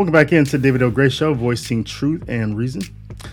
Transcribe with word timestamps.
Welcome 0.00 0.14
back 0.14 0.32
into 0.32 0.56
David 0.56 0.80
L. 0.80 0.90
Gray 0.90 1.10
Show, 1.10 1.34
voicing 1.34 1.84
truth 1.84 2.24
and 2.26 2.56
reason. 2.56 2.80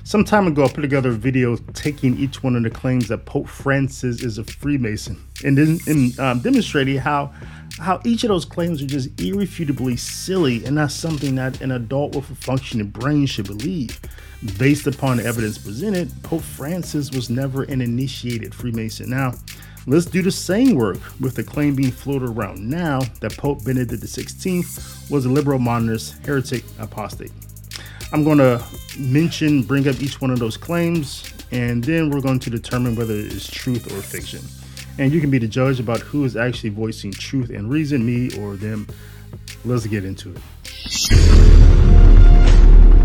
Some 0.03 0.25
time 0.25 0.47
ago, 0.47 0.65
I 0.65 0.67
put 0.67 0.81
together 0.81 1.11
a 1.11 1.13
video 1.13 1.55
taking 1.71 2.17
each 2.17 2.43
one 2.43 2.57
of 2.57 2.63
the 2.63 2.69
claims 2.69 3.07
that 3.07 3.25
Pope 3.25 3.47
Francis 3.47 4.21
is 4.21 4.37
a 4.37 4.43
Freemason 4.43 5.17
and 5.45 5.57
then 5.57 5.79
um, 6.19 6.41
demonstrating 6.41 6.97
how 6.97 7.31
how 7.79 8.01
each 8.03 8.25
of 8.25 8.27
those 8.27 8.43
claims 8.43 8.81
are 8.81 8.85
just 8.85 9.17
irrefutably 9.17 9.95
silly 9.95 10.65
and 10.65 10.75
not 10.75 10.91
something 10.91 11.35
that 11.35 11.61
an 11.61 11.71
adult 11.71 12.17
with 12.17 12.29
a 12.29 12.35
functioning 12.35 12.87
brain 12.87 13.25
should 13.27 13.47
believe. 13.47 14.01
Based 14.57 14.87
upon 14.87 15.17
the 15.17 15.25
evidence 15.25 15.57
presented, 15.57 16.11
Pope 16.21 16.41
Francis 16.41 17.11
was 17.11 17.29
never 17.29 17.63
an 17.63 17.79
initiated 17.79 18.53
Freemason. 18.53 19.09
Now, 19.09 19.35
Let's 19.89 20.05
do 20.05 20.21
the 20.21 20.31
same 20.31 20.75
work 20.75 20.97
with 21.21 21.35
the 21.35 21.45
claim 21.45 21.73
being 21.73 21.91
floated 21.91 22.27
around 22.27 22.59
now 22.59 22.99
that 23.21 23.37
Pope 23.37 23.63
Benedict 23.63 24.03
XVI 24.03 25.09
was 25.09 25.25
a 25.25 25.29
liberal 25.29 25.59
modernist, 25.59 26.25
heretic, 26.25 26.65
apostate. 26.77 27.31
I'm 28.11 28.25
going 28.25 28.39
to 28.39 28.61
mention, 28.99 29.63
bring 29.63 29.87
up 29.87 30.01
each 30.01 30.19
one 30.19 30.29
of 30.29 30.39
those 30.39 30.57
claims, 30.57 31.33
and 31.53 31.81
then 31.81 32.09
we're 32.09 32.19
going 32.19 32.39
to 32.39 32.49
determine 32.49 32.97
whether 32.97 33.13
it 33.13 33.31
is 33.31 33.47
truth 33.47 33.89
or 33.89 34.01
fiction. 34.01 34.41
And 34.97 35.13
you 35.13 35.21
can 35.21 35.31
be 35.31 35.37
the 35.37 35.47
judge 35.47 35.79
about 35.79 36.01
who 36.01 36.25
is 36.25 36.35
actually 36.35 36.71
voicing 36.71 37.13
truth 37.13 37.49
and 37.49 37.69
reason, 37.69 38.05
me 38.05 38.37
or 38.41 38.57
them. 38.57 38.87
Let's 39.63 39.85
get 39.85 40.03
into 40.03 40.35
it. 40.35 41.66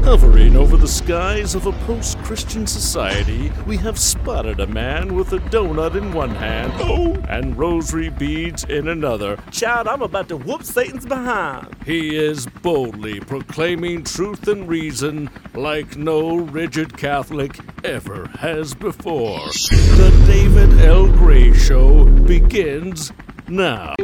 Hovering 0.04 0.56
over 0.56 0.76
the 0.76 0.88
skies 0.88 1.54
of 1.54 1.66
a 1.66 1.72
post 1.86 2.18
Christian 2.18 2.66
society, 2.66 3.52
we 3.68 3.76
have 3.76 3.96
spotted 3.96 4.58
a 4.58 4.66
man 4.66 5.14
with 5.14 5.32
a 5.32 5.38
donut 5.38 5.94
in 5.94 6.12
one 6.12 6.34
hand 6.34 6.72
oh. 6.80 7.14
and 7.28 7.56
rosary 7.56 8.08
beads 8.10 8.64
in 8.64 8.88
another. 8.88 9.38
Child, 9.52 9.86
I'm 9.86 10.02
about 10.02 10.28
to 10.30 10.36
whoop 10.36 10.64
Satan's 10.64 11.06
behind. 11.06 11.68
He 11.86 12.16
is 12.16 12.46
boldly 12.46 13.20
proclaiming 13.20 14.02
truth 14.02 14.48
and 14.48 14.68
reason 14.68 15.30
like 15.54 15.96
no 15.96 16.36
rigid 16.36 16.98
Catholic 16.98 17.56
ever 17.84 18.26
has 18.40 18.74
before. 18.74 19.38
The 19.38 20.24
David 20.26 20.80
L. 20.80 21.06
Gray 21.06 21.54
Show 21.54 22.06
begins 22.06 23.12
now. 23.46 23.94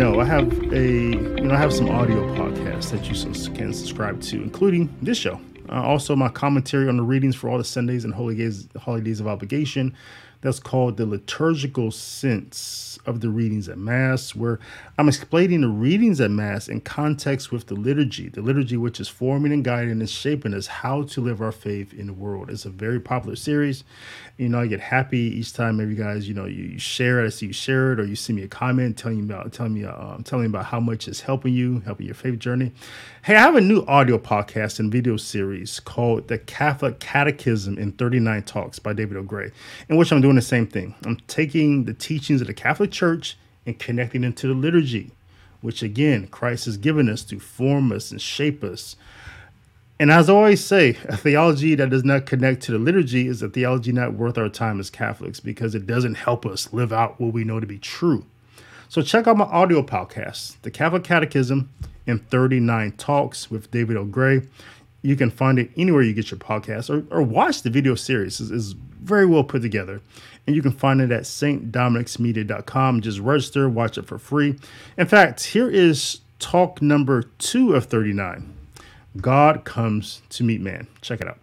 Know, 0.00 0.18
I 0.18 0.24
have 0.24 0.50
a 0.72 0.82
you 0.82 1.40
know 1.42 1.54
I 1.54 1.58
have 1.58 1.74
some 1.74 1.90
audio 1.90 2.22
podcasts 2.34 2.90
that 2.90 3.04
you 3.04 3.52
can 3.54 3.74
subscribe 3.74 4.22
to, 4.22 4.36
including 4.36 4.88
this 5.02 5.18
show. 5.18 5.38
Uh, 5.68 5.82
also, 5.82 6.16
my 6.16 6.30
commentary 6.30 6.88
on 6.88 6.96
the 6.96 7.02
readings 7.02 7.36
for 7.36 7.50
all 7.50 7.58
the 7.58 7.64
Sundays 7.64 8.06
and 8.06 8.14
holy 8.14 8.34
days, 8.34 8.66
holy 8.78 9.02
days 9.02 9.20
of 9.20 9.26
obligation. 9.26 9.94
That's 10.42 10.58
called 10.58 10.96
the 10.96 11.04
liturgical 11.04 11.90
sense 11.90 12.98
of 13.04 13.20
the 13.20 13.28
readings 13.28 13.68
at 13.68 13.76
Mass, 13.76 14.34
where 14.34 14.58
I'm 14.96 15.08
explaining 15.08 15.60
the 15.60 15.68
readings 15.68 16.20
at 16.20 16.30
Mass 16.30 16.68
in 16.68 16.80
context 16.80 17.52
with 17.52 17.66
the 17.66 17.74
liturgy, 17.74 18.28
the 18.28 18.40
liturgy 18.40 18.76
which 18.76 19.00
is 19.00 19.08
forming 19.08 19.52
and 19.52 19.64
guiding 19.64 20.00
and 20.00 20.08
shaping 20.08 20.54
us 20.54 20.66
how 20.66 21.02
to 21.02 21.20
live 21.20 21.42
our 21.42 21.52
faith 21.52 21.92
in 21.92 22.06
the 22.06 22.12
world. 22.12 22.48
It's 22.50 22.64
a 22.64 22.70
very 22.70 23.00
popular 23.00 23.36
series. 23.36 23.84
You 24.38 24.48
know, 24.48 24.60
I 24.60 24.66
get 24.66 24.80
happy 24.80 25.18
each 25.18 25.52
time 25.52 25.76
maybe 25.76 25.94
guys, 25.94 26.26
you 26.26 26.34
know, 26.34 26.46
you 26.46 26.78
share 26.78 27.22
it, 27.22 27.26
I 27.26 27.28
see 27.30 27.46
you 27.46 27.52
share 27.52 27.92
it, 27.92 28.00
or 28.00 28.06
you 28.06 28.16
send 28.16 28.36
me 28.36 28.44
a 28.44 28.48
comment 28.48 28.96
telling 28.96 29.18
you 29.18 29.24
about 29.24 29.52
telling 29.52 29.74
me 29.74 29.84
uh, 29.84 30.16
telling 30.24 30.44
me 30.44 30.48
about 30.48 30.66
how 30.66 30.80
much 30.80 31.06
it's 31.06 31.20
helping 31.20 31.52
you, 31.52 31.80
helping 31.80 32.06
your 32.06 32.14
faith 32.14 32.38
journey. 32.38 32.72
Hey, 33.22 33.36
I 33.36 33.40
have 33.40 33.54
a 33.54 33.60
new 33.60 33.84
audio 33.86 34.16
podcast 34.16 34.78
and 34.78 34.90
video 34.90 35.18
series 35.18 35.78
called 35.78 36.28
The 36.28 36.38
Catholic 36.38 37.00
Catechism 37.00 37.76
in 37.76 37.92
39 37.92 38.44
Talks 38.44 38.78
by 38.78 38.94
David 38.94 39.18
L. 39.18 39.22
Gray, 39.22 39.50
in 39.90 39.98
which 39.98 40.10
I'm 40.10 40.22
doing 40.22 40.29
the 40.36 40.42
same 40.42 40.66
thing. 40.66 40.94
I'm 41.04 41.16
taking 41.26 41.84
the 41.84 41.94
teachings 41.94 42.40
of 42.40 42.46
the 42.46 42.54
Catholic 42.54 42.90
church 42.90 43.36
and 43.66 43.78
connecting 43.78 44.22
them 44.22 44.32
to 44.34 44.48
the 44.48 44.54
liturgy, 44.54 45.12
which 45.60 45.82
again, 45.82 46.26
Christ 46.28 46.64
has 46.64 46.76
given 46.76 47.08
us 47.08 47.22
to 47.24 47.38
form 47.38 47.92
us 47.92 48.10
and 48.10 48.20
shape 48.20 48.64
us. 48.64 48.96
And 49.98 50.10
as 50.10 50.30
I 50.30 50.32
always 50.32 50.64
say, 50.64 50.96
a 51.08 51.16
theology 51.16 51.74
that 51.74 51.90
does 51.90 52.04
not 52.04 52.24
connect 52.24 52.62
to 52.62 52.72
the 52.72 52.78
liturgy 52.78 53.28
is 53.28 53.42
a 53.42 53.48
theology 53.48 53.92
not 53.92 54.14
worth 54.14 54.38
our 54.38 54.48
time 54.48 54.80
as 54.80 54.88
Catholics 54.88 55.40
because 55.40 55.74
it 55.74 55.86
doesn't 55.86 56.14
help 56.14 56.46
us 56.46 56.72
live 56.72 56.92
out 56.92 57.20
what 57.20 57.34
we 57.34 57.44
know 57.44 57.60
to 57.60 57.66
be 57.66 57.78
true. 57.78 58.24
So 58.88 59.02
check 59.02 59.28
out 59.28 59.36
my 59.36 59.44
audio 59.44 59.82
podcast, 59.82 60.56
The 60.62 60.70
Catholic 60.70 61.04
Catechism 61.04 61.68
in 62.06 62.18
39 62.18 62.92
Talks 62.92 63.50
with 63.50 63.70
David 63.70 63.96
L. 63.96 64.04
You 65.02 65.16
can 65.16 65.30
find 65.30 65.58
it 65.58 65.70
anywhere 65.76 66.02
you 66.02 66.12
get 66.12 66.30
your 66.30 66.38
podcast 66.38 66.90
or, 66.90 67.06
or 67.14 67.22
watch 67.22 67.62
the 67.62 67.70
video 67.70 67.94
series. 67.94 68.40
It's, 68.40 68.50
it's 68.50 68.72
very 68.72 69.26
well 69.26 69.44
put 69.44 69.62
together 69.62 70.00
and 70.46 70.54
you 70.56 70.62
can 70.62 70.72
find 70.72 71.00
it 71.00 71.10
at 71.10 71.22
stdominicsmedia.com. 71.22 73.00
Just 73.00 73.18
register, 73.18 73.68
watch 73.68 73.98
it 73.98 74.06
for 74.06 74.18
free. 74.18 74.58
In 74.98 75.06
fact, 75.06 75.44
here 75.44 75.70
is 75.70 76.20
talk 76.38 76.82
number 76.82 77.22
two 77.38 77.74
of 77.74 77.86
39 77.86 78.56
God 79.16 79.64
comes 79.64 80.22
to 80.30 80.44
meet 80.44 80.60
man. 80.60 80.86
Check 81.00 81.20
it 81.20 81.26
out. 81.26 81.38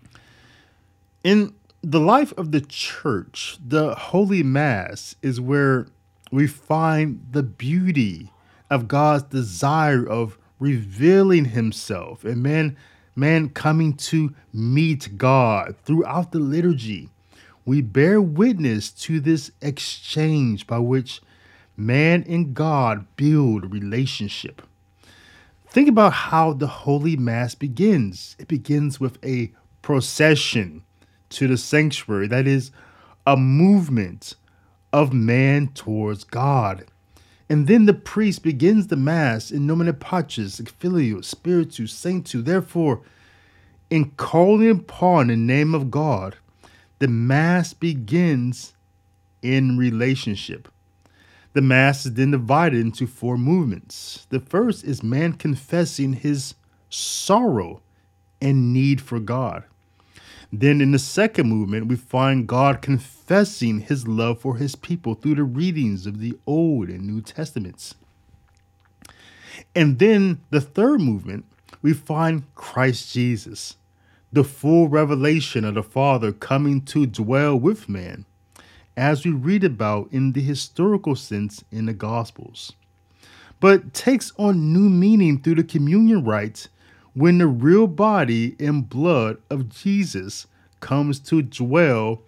In 1.24 1.53
the 1.81 2.00
life 2.00 2.34
of 2.38 2.51
the 2.51 2.62
church, 2.62 3.57
the 3.66 3.94
Holy 3.95 4.41
Mass 4.41 5.16
is 5.22 5.41
where 5.41 5.88
we 6.31 6.47
find 6.47 7.25
the 7.31 7.44
beauty 7.44 8.31
of 8.69 8.88
God's 8.88 9.24
desire 9.24 10.07
of 10.07 10.38
revealing 10.59 11.45
himself 11.45 12.24
and 12.24 12.41
man 12.41 12.78
man 13.17 13.50
coming 13.50 13.94
to 13.94 14.33
meet 14.53 15.17
God 15.17 15.75
throughout 15.83 16.31
the 16.31 16.39
liturgy 16.39 17.09
we 17.67 17.81
bear 17.81 18.22
witness 18.22 18.89
to 18.91 19.19
this 19.19 19.51
exchange 19.61 20.66
by 20.66 20.79
which 20.79 21.22
man 21.75 22.23
and 22.25 22.53
God 22.53 23.06
build 23.17 23.73
relationship. 23.73 24.61
Think 25.67 25.89
about 25.89 26.13
how 26.13 26.53
the 26.53 26.67
Holy 26.67 27.17
Mass 27.17 27.56
begins. 27.56 28.38
It 28.39 28.47
begins 28.47 29.01
with 29.01 29.23
a 29.23 29.51
procession 29.81 30.83
to 31.31 31.50
the 31.50 31.57
sanctuary, 31.57 32.27
that 32.27 32.47
is, 32.47 32.72
a 33.27 33.35
movement 33.35 34.35
of 34.94 35.11
man 35.11 35.67
towards 35.67 36.23
God. 36.23 36.85
And 37.49 37.67
then 37.67 37.85
the 37.85 37.93
priest 37.93 38.43
begins 38.43 38.87
the 38.87 38.97
Mass 38.97 39.51
in 39.51 39.65
nomine 39.65 39.93
Patris, 39.93 40.59
Filio, 40.79 41.21
Spiritus, 41.21 41.93
Sanctus. 41.93 42.43
Therefore, 42.43 43.01
in 43.89 44.11
calling 44.11 44.69
upon 44.69 45.27
the 45.27 45.37
name 45.37 45.73
of 45.73 45.89
God, 45.89 46.35
the 46.99 47.07
Mass 47.07 47.73
begins 47.73 48.73
in 49.41 49.77
relationship. 49.77 50.67
The 51.53 51.61
Mass 51.61 52.05
is 52.05 52.13
then 52.13 52.31
divided 52.31 52.81
into 52.81 53.07
four 53.07 53.37
movements. 53.37 54.27
The 54.29 54.39
first 54.39 54.83
is 54.83 55.01
man 55.01 55.33
confessing 55.33 56.13
his 56.13 56.53
sorrow 56.89 57.81
and 58.41 58.73
need 58.73 59.01
for 59.01 59.19
God. 59.19 59.63
Then 60.51 60.79
in 60.79 60.91
the 60.91 60.99
second 60.99 61.49
movement, 61.49 61.87
we 61.87 61.95
find 61.95 62.47
God 62.47 62.81
confessing 62.81 63.81
his 63.81 64.07
love 64.07 64.39
for 64.39 64.57
his 64.57 64.75
people 64.75 65.13
through 65.13 65.35
the 65.35 65.43
readings 65.43 66.05
of 66.05 66.19
the 66.19 66.37
Old 66.45 66.89
and 66.89 67.05
New 67.05 67.21
Testaments. 67.21 67.95
And 69.75 69.99
then 69.99 70.41
the 70.49 70.61
third 70.61 71.01
movement, 71.01 71.45
we 71.81 71.93
find 71.93 72.43
Christ 72.55 73.13
Jesus 73.13 73.75
the 74.31 74.43
full 74.43 74.89
revelation 74.89 75.63
of 75.63 75.75
the 75.75 75.83
Father 75.83 76.31
coming 76.31 76.81
to 76.81 77.05
dwell 77.05 77.57
with 77.57 77.87
man, 77.87 78.25
as 78.95 79.25
we 79.25 79.31
read 79.31 79.63
about 79.63 80.11
in 80.11 80.33
the 80.33 80.41
historical 80.41 81.15
sense 81.15 81.63
in 81.71 81.85
the 81.85 81.93
Gospels, 81.93 82.73
but 83.59 83.93
takes 83.93 84.33
on 84.37 84.73
new 84.73 84.89
meaning 84.89 85.39
through 85.39 85.55
the 85.55 85.63
communion 85.63 86.23
rites 86.23 86.67
when 87.17 87.39
the 87.39 87.47
real 87.47 87.88
body 87.88 88.55
and 88.59 88.88
blood 88.88 89.38
of 89.50 89.69
Jesus 89.69 90.45
comes 90.81 91.19
to 91.19 91.41
dwell 91.41 92.22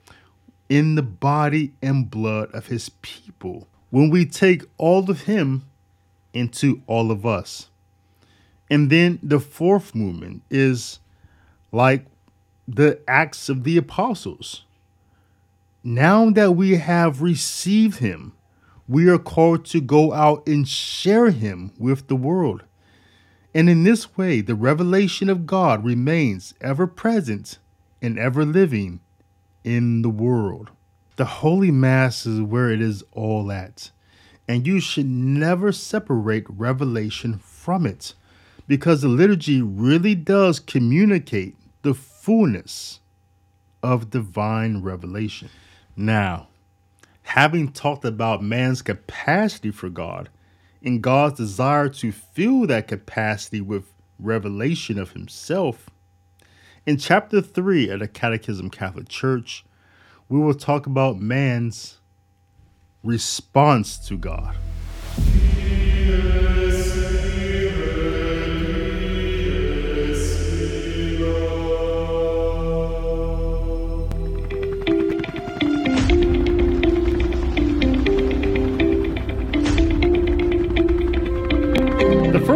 in 0.68 0.96
the 0.96 1.04
body 1.04 1.72
and 1.80 2.10
blood 2.10 2.50
of 2.56 2.68
his 2.68 2.90
people, 3.04 3.68
when 3.92 4.10
we 4.10 4.26
take 4.26 4.64
all 4.80 5.08
of 5.12 5.22
him 5.22 5.64
into 6.34 6.82
all 6.88 7.12
of 7.12 7.24
us. 7.24 7.70
And 8.68 8.90
then 8.90 9.20
the 9.22 9.40
fourth 9.40 9.94
movement 9.94 10.42
is 10.50 10.98
like 11.72 12.08
the 12.68 13.00
Acts 13.08 13.48
of 13.48 13.64
the 13.64 13.78
Apostles. 13.78 14.64
Now 15.84 16.32
that 16.32 16.54
we 16.54 16.78
have 16.78 17.22
received 17.22 18.00
him, 18.00 18.34
we 18.88 19.08
are 19.08 19.20
called 19.20 19.66
to 19.66 19.82
go 19.82 20.14
out 20.14 20.48
and 20.48 20.68
share 20.68 21.30
him 21.30 21.74
with 21.78 22.08
the 22.08 22.16
world. 22.16 22.64
And 23.60 23.70
in 23.70 23.84
this 23.84 24.16
way, 24.16 24.40
the 24.40 24.56
revelation 24.56 25.30
of 25.30 25.46
God 25.46 25.84
remains 25.84 26.54
ever 26.62 26.88
present 26.88 27.60
and 28.02 28.18
ever 28.18 28.46
living 28.46 29.02
in 29.66 30.02
the 30.02 30.10
world. 30.10 30.70
The 31.18 31.26
Holy 31.26 31.70
Mass 31.70 32.26
is 32.26 32.40
where 32.40 32.72
it 32.72 32.82
is 32.82 33.04
all 33.12 33.52
at. 33.52 33.92
And 34.48 34.66
you 34.66 34.80
should 34.80 35.08
never 35.08 35.74
separate 35.74 36.46
revelation 36.48 37.38
from 37.40 37.86
it 37.86 38.14
because 38.66 39.02
the 39.02 39.10
liturgy 39.10 39.62
really 39.62 40.16
does 40.16 40.62
communicate 40.62 41.58
the 41.82 41.94
fullness 41.94 43.02
of 43.84 44.10
divine 44.10 44.82
revelation. 44.84 45.50
Now, 45.98 46.48
having 47.24 47.74
talked 47.74 48.06
about 48.06 48.42
man's 48.42 48.82
capacity 48.82 49.72
for 49.72 49.90
God 49.90 50.30
and 50.84 51.02
God's 51.02 51.38
desire 51.38 51.90
to 51.90 52.12
fill 52.12 52.68
that 52.68 52.88
capacity 52.88 53.62
with 53.62 53.92
revelation 54.20 55.00
of 55.00 55.12
himself, 55.12 55.90
in 56.86 56.98
chapter 56.98 57.42
3 57.42 57.90
of 57.90 58.00
the 58.00 58.08
Catechism 58.08 58.70
Catholic 58.70 59.10
Church, 59.10 59.66
we 60.28 60.40
will 60.40 60.54
talk 60.54 60.86
about 60.86 61.20
man's 61.20 62.00
response 63.04 63.98
to 64.08 64.18
God. 64.18 64.56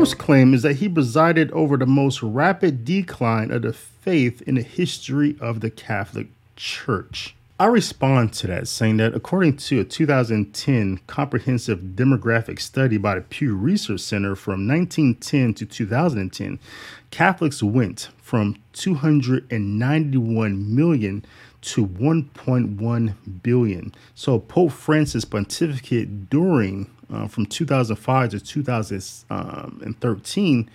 First 0.04 0.18
claim 0.18 0.54
is 0.54 0.64
that 0.64 0.76
he 0.76 0.90
presided 0.90 1.50
over 1.52 1.78
the 1.78 1.86
most 1.86 2.22
rapid 2.22 2.84
decline 2.84 3.52
of 3.52 3.62
the 3.62 3.72
faith 3.72 4.42
in 4.42 4.56
the 4.56 4.62
history 4.62 5.38
of 5.40 5.62
the 5.62 5.70
Catholic 5.70 6.28
Church. 6.58 7.38
I 7.58 7.68
respond 7.68 8.34
to 8.34 8.48
that 8.48 8.68
saying 8.68 8.98
that 8.98 9.16
according 9.16 9.56
to 9.56 9.80
a 9.80 9.86
2010 9.86 11.00
comprehensive 11.08 11.80
demographic 11.96 12.60
study 12.60 12.98
by 12.98 13.16
the 13.16 13.22
Pew 13.22 13.56
Research 13.56 14.02
Center 14.02 14.36
from 14.36 14.68
1910 14.68 15.54
to 15.54 15.66
2010, 15.66 16.60
Catholics 17.10 17.64
went 17.64 18.10
from 18.18 18.58
291 18.74 20.76
million 20.76 21.24
to 21.62 21.88
1.1 21.88 23.42
billion. 23.42 23.96
So 24.16 24.38
Pope 24.38 24.74
Francis 24.74 25.24
pontificate 25.24 26.30
during 26.30 26.90
uh, 27.14 27.28
from 27.28 27.46
2005 27.46 28.32
to 28.32 28.40
2013. 28.40 30.70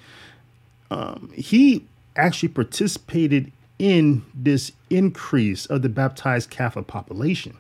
Um, 0.90 1.30
he 1.34 1.84
actually 2.16 2.48
participated 2.48 3.52
in 3.78 4.24
this 4.34 4.72
increase 4.90 5.66
of 5.66 5.82
the 5.82 5.88
baptized 5.88 6.50
Catholic 6.50 6.86
population. 6.86 7.56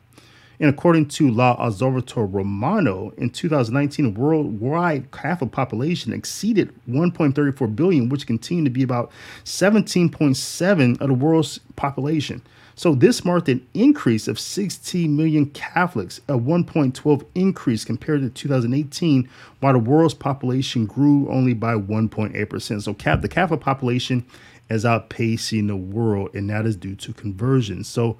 And 0.60 0.68
according 0.68 1.06
to 1.08 1.30
La 1.30 1.54
Osservatore 1.54 2.26
Romano, 2.26 3.12
in 3.16 3.30
2019, 3.30 4.14
worldwide 4.14 5.12
Catholic 5.12 5.52
population 5.52 6.12
exceeded 6.12 6.74
1.34 6.88 7.76
billion, 7.76 8.08
which 8.08 8.26
continued 8.26 8.64
to 8.64 8.70
be 8.70 8.82
about 8.82 9.12
17.7 9.44 11.00
of 11.00 11.08
the 11.08 11.14
world's 11.14 11.60
population. 11.76 12.42
So 12.78 12.94
this 12.94 13.24
marked 13.24 13.48
an 13.48 13.66
increase 13.74 14.28
of 14.28 14.38
16 14.38 15.16
million 15.16 15.46
Catholics, 15.46 16.20
a 16.28 16.34
1.12 16.34 17.26
increase 17.34 17.84
compared 17.84 18.20
to 18.20 18.30
2018, 18.30 19.28
while 19.58 19.72
the 19.72 19.80
world's 19.80 20.14
population 20.14 20.86
grew 20.86 21.28
only 21.28 21.54
by 21.54 21.74
1.8%. 21.74 22.82
So 22.82 22.92
the 23.16 23.28
Catholic 23.28 23.60
population 23.60 24.24
is 24.70 24.84
outpacing 24.84 25.66
the 25.66 25.74
world, 25.74 26.32
and 26.36 26.48
that 26.50 26.66
is 26.66 26.76
due 26.76 26.94
to 26.94 27.12
conversion. 27.12 27.82
So 27.82 28.16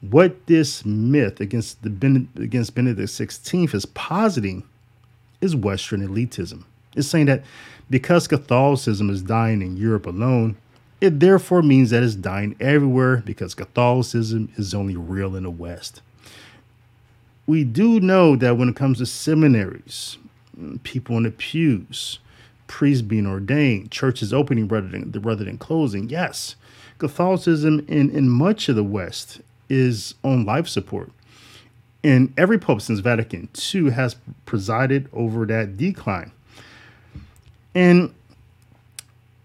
what 0.00 0.48
this 0.48 0.84
myth 0.84 1.40
against 1.40 1.80
the 1.84 2.26
against 2.34 2.74
Benedict 2.74 3.08
XVI 3.08 3.72
is 3.72 3.86
positing 3.86 4.64
is 5.40 5.54
Western 5.54 6.04
elitism. 6.04 6.64
It's 6.96 7.06
saying 7.06 7.26
that 7.26 7.44
because 7.88 8.26
Catholicism 8.26 9.10
is 9.10 9.22
dying 9.22 9.62
in 9.62 9.76
Europe 9.76 10.06
alone, 10.06 10.56
it 11.02 11.18
therefore 11.18 11.62
means 11.62 11.90
that 11.90 12.04
it's 12.04 12.14
dying 12.14 12.54
everywhere 12.60 13.16
because 13.26 13.56
Catholicism 13.56 14.52
is 14.54 14.72
only 14.72 14.94
real 14.94 15.34
in 15.34 15.42
the 15.42 15.50
West. 15.50 16.00
We 17.44 17.64
do 17.64 17.98
know 17.98 18.36
that 18.36 18.56
when 18.56 18.68
it 18.68 18.76
comes 18.76 18.98
to 18.98 19.06
seminaries, 19.06 20.16
people 20.84 21.16
in 21.16 21.24
the 21.24 21.32
pews, 21.32 22.20
priests 22.68 23.02
being 23.02 23.26
ordained, 23.26 23.90
churches 23.90 24.32
opening 24.32 24.68
rather 24.68 24.86
than 24.86 25.10
rather 25.10 25.42
than 25.44 25.58
closing, 25.58 26.08
yes, 26.08 26.54
Catholicism 26.98 27.84
in, 27.88 28.08
in 28.10 28.30
much 28.30 28.68
of 28.68 28.76
the 28.76 28.84
West 28.84 29.40
is 29.68 30.14
on 30.22 30.44
life 30.44 30.68
support. 30.68 31.10
And 32.04 32.32
every 32.36 32.58
pope 32.58 32.80
since 32.80 33.00
Vatican 33.00 33.48
II 33.74 33.90
has 33.90 34.14
presided 34.46 35.08
over 35.12 35.46
that 35.46 35.76
decline. 35.76 36.30
And 37.74 38.14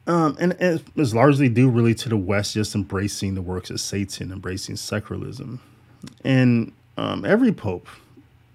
um, 0.07 0.37
and 0.39 0.55
it's 0.59 1.13
largely 1.13 1.49
due 1.49 1.69
really 1.69 1.93
to 1.95 2.09
the 2.09 2.17
West 2.17 2.53
just 2.53 2.73
embracing 2.73 3.35
the 3.35 3.41
works 3.41 3.69
of 3.69 3.79
Satan, 3.79 4.31
embracing 4.31 4.77
secularism. 4.77 5.61
And 6.23 6.71
um, 6.97 7.25
every 7.25 7.51
pope, 7.51 7.87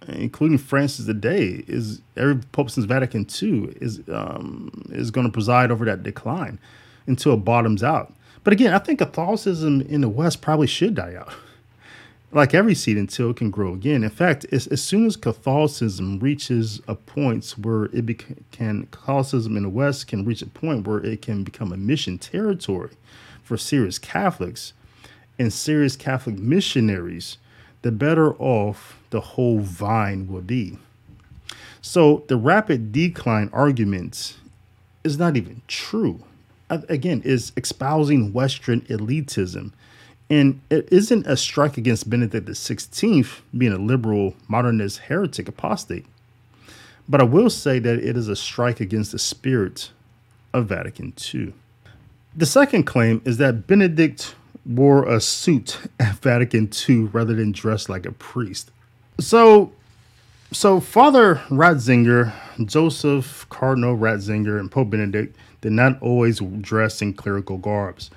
including 0.09 0.59
Francis 0.59 1.07
today, 1.07 1.63
is 1.67 2.01
every 2.17 2.37
pope 2.37 2.71
since 2.71 2.87
Vatican 2.87 3.27
II 3.43 3.75
is 3.81 4.01
um, 4.09 4.71
is 4.91 5.11
going 5.11 5.27
to 5.27 5.33
preside 5.33 5.71
over 5.71 5.85
that 5.85 6.03
decline 6.03 6.59
until 7.07 7.35
it 7.35 7.45
bottoms 7.45 7.83
out. 7.83 8.13
But 8.45 8.53
again, 8.53 8.73
I 8.73 8.79
think 8.79 8.99
Catholicism 8.99 9.83
in 9.83 10.01
the 10.01 10.09
West 10.09 10.41
probably 10.41 10.67
should 10.67 10.95
die 10.95 11.15
out 11.15 11.33
like 12.33 12.55
every 12.55 12.75
seed 12.75 12.97
until 12.97 13.31
it 13.31 13.37
can 13.37 13.51
grow 13.51 13.75
again. 13.75 14.03
In 14.03 14.11
fact, 14.11 14.47
as, 14.51 14.67
as 14.69 14.83
soon 14.83 15.07
as 15.07 15.17
Catholicism 15.17 16.19
reaches 16.19 16.81
a 16.89 16.95
point 16.95 17.51
where 17.59 17.85
it 17.87 18.25
can 18.51 18.87
Catholicism 18.87 19.57
in 19.57 19.65
the 19.65 19.69
West 19.69 20.07
can 20.07 20.25
reach 20.25 20.43
a 20.43 20.47
point 20.47 20.87
where 20.87 20.99
it 20.99 21.23
can 21.23 21.45
become 21.45 21.73
a 21.73 21.77
mission 21.77 22.19
territory 22.19 22.91
for 23.43 23.57
serious 23.57 23.99
Catholics 23.99 24.73
and 25.39 25.53
serious 25.53 25.97
Catholic 25.97 26.39
missionaries, 26.39 27.39
the 27.83 27.93
better 27.93 28.35
off 28.37 28.99
the 29.11 29.21
whole 29.21 29.59
vine 29.59 30.29
will 30.29 30.41
be. 30.43 30.79
So 31.81 32.25
the 32.29 32.37
rapid 32.37 32.93
decline 32.93 33.51
argument 33.53 34.37
is 35.05 35.19
not 35.19 35.37
even 35.37 35.63
true. 35.67 36.23
Again, 36.71 37.21
is 37.25 37.53
espousing 37.57 38.33
Western 38.33 38.81
elitism 38.83 39.73
and 40.31 40.61
it 40.71 40.89
isn't 40.91 41.27
a 41.27 41.37
strike 41.37 41.77
against 41.77 42.09
Benedict 42.09 42.49
XVI 42.49 43.29
being 43.57 43.73
a 43.73 43.79
liberal, 43.79 44.35
modernist, 44.49 44.99
heretic 45.01 45.49
apostate. 45.49 46.07
But 47.09 47.21
I 47.21 47.25
will 47.25 47.51
say 47.51 47.79
that 47.79 47.99
it 47.99 48.17
is 48.17 48.29
a 48.29 48.37
strike 48.37 48.81
against 48.81 49.13
the 49.13 49.19
spirit 49.19 49.91
of 50.53 50.67
Vatican 50.67 51.13
II. 51.35 51.53
The 52.35 52.47
second 52.47 52.85
claim 52.85 53.21
is 53.25 53.37
that 53.39 53.67
Benedict 53.67 54.35
wore 54.65 55.07
a 55.07 55.21
suit 55.21 55.79
at 56.01 56.17
Vatican 56.17 56.71
II 56.89 57.11
rather 57.13 57.35
than 57.35 57.53
dress 57.53 57.89
like 57.89 58.07
a 58.07 58.13
priest. 58.13 58.71
So, 59.19 59.73
so 60.53 60.81
Father 60.81 61.37
Ratzinger, 61.49 62.33
Joseph 62.65 63.47
Cardinal 63.51 63.97
Ratzinger, 63.97 64.59
and 64.59 64.71
Pope 64.71 64.91
Benedict 64.91 65.37
did 65.61 65.73
not 65.73 66.01
always 66.01 66.41
dress 66.61 67.03
in 67.03 67.13
clerical 67.13 67.59
garbs. 67.59 68.11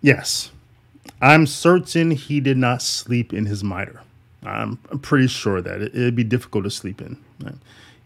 Yes, 0.00 0.50
I'm 1.20 1.46
certain 1.46 2.10
he 2.10 2.40
did 2.40 2.58
not 2.58 2.82
sleep 2.82 3.32
in 3.32 3.46
his 3.46 3.64
mitre. 3.64 4.02
I'm, 4.44 4.76
pretty 5.02 5.26
sure 5.26 5.60
that 5.60 5.82
it, 5.82 5.94
would 5.94 6.14
be 6.14 6.24
difficult 6.24 6.64
to 6.64 6.70
sleep 6.70 7.00
in. 7.00 7.18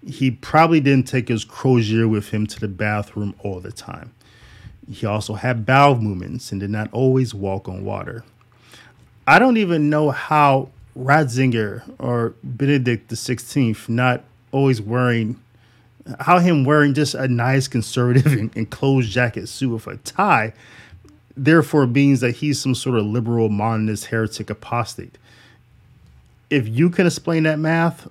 He 0.06 0.30
probably 0.30 0.80
didn't 0.80 1.06
take 1.06 1.28
his 1.28 1.44
crozier 1.44 2.08
with 2.08 2.30
him 2.30 2.46
to 2.46 2.60
the 2.60 2.68
bathroom 2.68 3.34
all 3.40 3.60
the 3.60 3.72
time. 3.72 4.12
He 4.90 5.06
also 5.06 5.34
had 5.34 5.66
bowel 5.66 5.96
movements 5.96 6.50
and 6.50 6.60
did 6.60 6.70
not 6.70 6.88
always 6.92 7.34
walk 7.34 7.68
on 7.68 7.84
water. 7.84 8.24
I 9.26 9.38
don't 9.38 9.58
even 9.58 9.90
know 9.90 10.10
how 10.10 10.70
Ratzinger 10.96 11.82
or 11.98 12.34
Benedict 12.42 13.10
XVI 13.10 13.88
not 13.88 14.24
always 14.52 14.80
wearing 14.80 15.38
how 16.18 16.38
him 16.38 16.64
wearing 16.64 16.94
just 16.94 17.14
a 17.14 17.28
nice 17.28 17.68
conservative 17.68 18.26
and, 18.32 18.50
and 18.56 18.70
closed 18.70 19.10
jacket 19.10 19.48
suit 19.48 19.70
with 19.70 19.86
a 19.86 19.96
tie 19.98 20.52
therefore 21.44 21.86
means 21.86 22.20
that 22.20 22.32
he's 22.36 22.60
some 22.60 22.74
sort 22.74 22.98
of 22.98 23.06
liberal 23.06 23.48
modernist 23.48 24.06
heretic 24.06 24.50
apostate. 24.50 25.16
If 26.50 26.68
you 26.68 26.90
can 26.90 27.06
explain 27.06 27.44
that 27.44 27.58
math, 27.58 28.08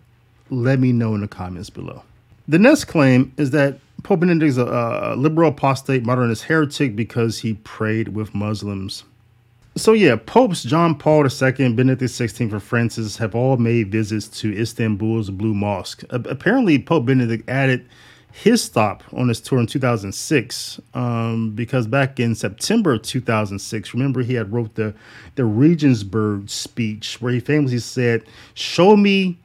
let 0.49 0.79
me 0.79 0.91
know 0.91 1.13
in 1.13 1.21
the 1.21 1.27
comments 1.27 1.69
below. 1.69 2.01
The 2.47 2.57
next 2.57 2.85
claim 2.85 3.31
is 3.37 3.51
that 3.51 3.79
Pope 4.01 4.21
Benedict 4.21 4.49
is 4.49 4.57
a, 4.57 4.65
a 4.65 5.15
liberal 5.15 5.49
apostate 5.49 6.03
modernist 6.03 6.43
heretic 6.45 6.95
because 6.95 7.39
he 7.39 7.53
prayed 7.53 8.09
with 8.09 8.33
Muslims. 8.33 9.03
So 9.75 9.93
yeah, 9.93 10.15
Popes 10.15 10.63
John 10.63 10.95
Paul 10.95 11.25
II, 11.25 11.73
Benedict 11.73 12.01
XVI, 12.01 12.51
and 12.51 12.63
Francis 12.63 13.17
have 13.17 13.35
all 13.35 13.57
made 13.57 13.91
visits 13.91 14.27
to 14.39 14.51
Istanbul's 14.57 15.29
Blue 15.29 15.53
Mosque. 15.53 16.03
Apparently, 16.09 16.79
Pope 16.79 17.05
Benedict 17.05 17.47
added 17.47 17.87
his 18.31 18.63
stop 18.63 19.03
on 19.13 19.27
his 19.27 19.41
tour 19.41 19.59
in 19.59 19.67
2006 19.67 20.79
um, 20.93 21.51
because 21.51 21.87
back 21.87 22.19
in 22.19 22.35
September 22.35 22.97
2006, 22.97 23.93
remember 23.93 24.21
he 24.21 24.35
had 24.35 24.51
wrote 24.51 24.75
the 24.75 24.93
the 25.35 25.45
Regensburg 25.45 26.49
speech 26.49 27.21
where 27.21 27.33
he 27.33 27.39
famously 27.39 27.79
said, 27.79 28.23
"Show 28.53 28.95
me 28.95 29.37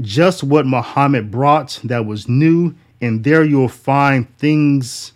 just 0.00 0.42
what 0.42 0.66
Muhammad 0.66 1.30
brought 1.30 1.80
that 1.84 2.06
was 2.06 2.28
new, 2.28 2.74
and 3.00 3.24
there 3.24 3.44
you'll 3.44 3.68
find 3.68 4.26
things 4.38 5.12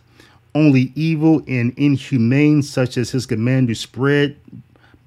only 0.54 0.92
evil 0.94 1.42
and 1.48 1.72
inhumane, 1.76 2.62
such 2.62 2.96
as 2.96 3.10
his 3.10 3.26
command 3.26 3.68
to 3.68 3.74
spread 3.74 4.36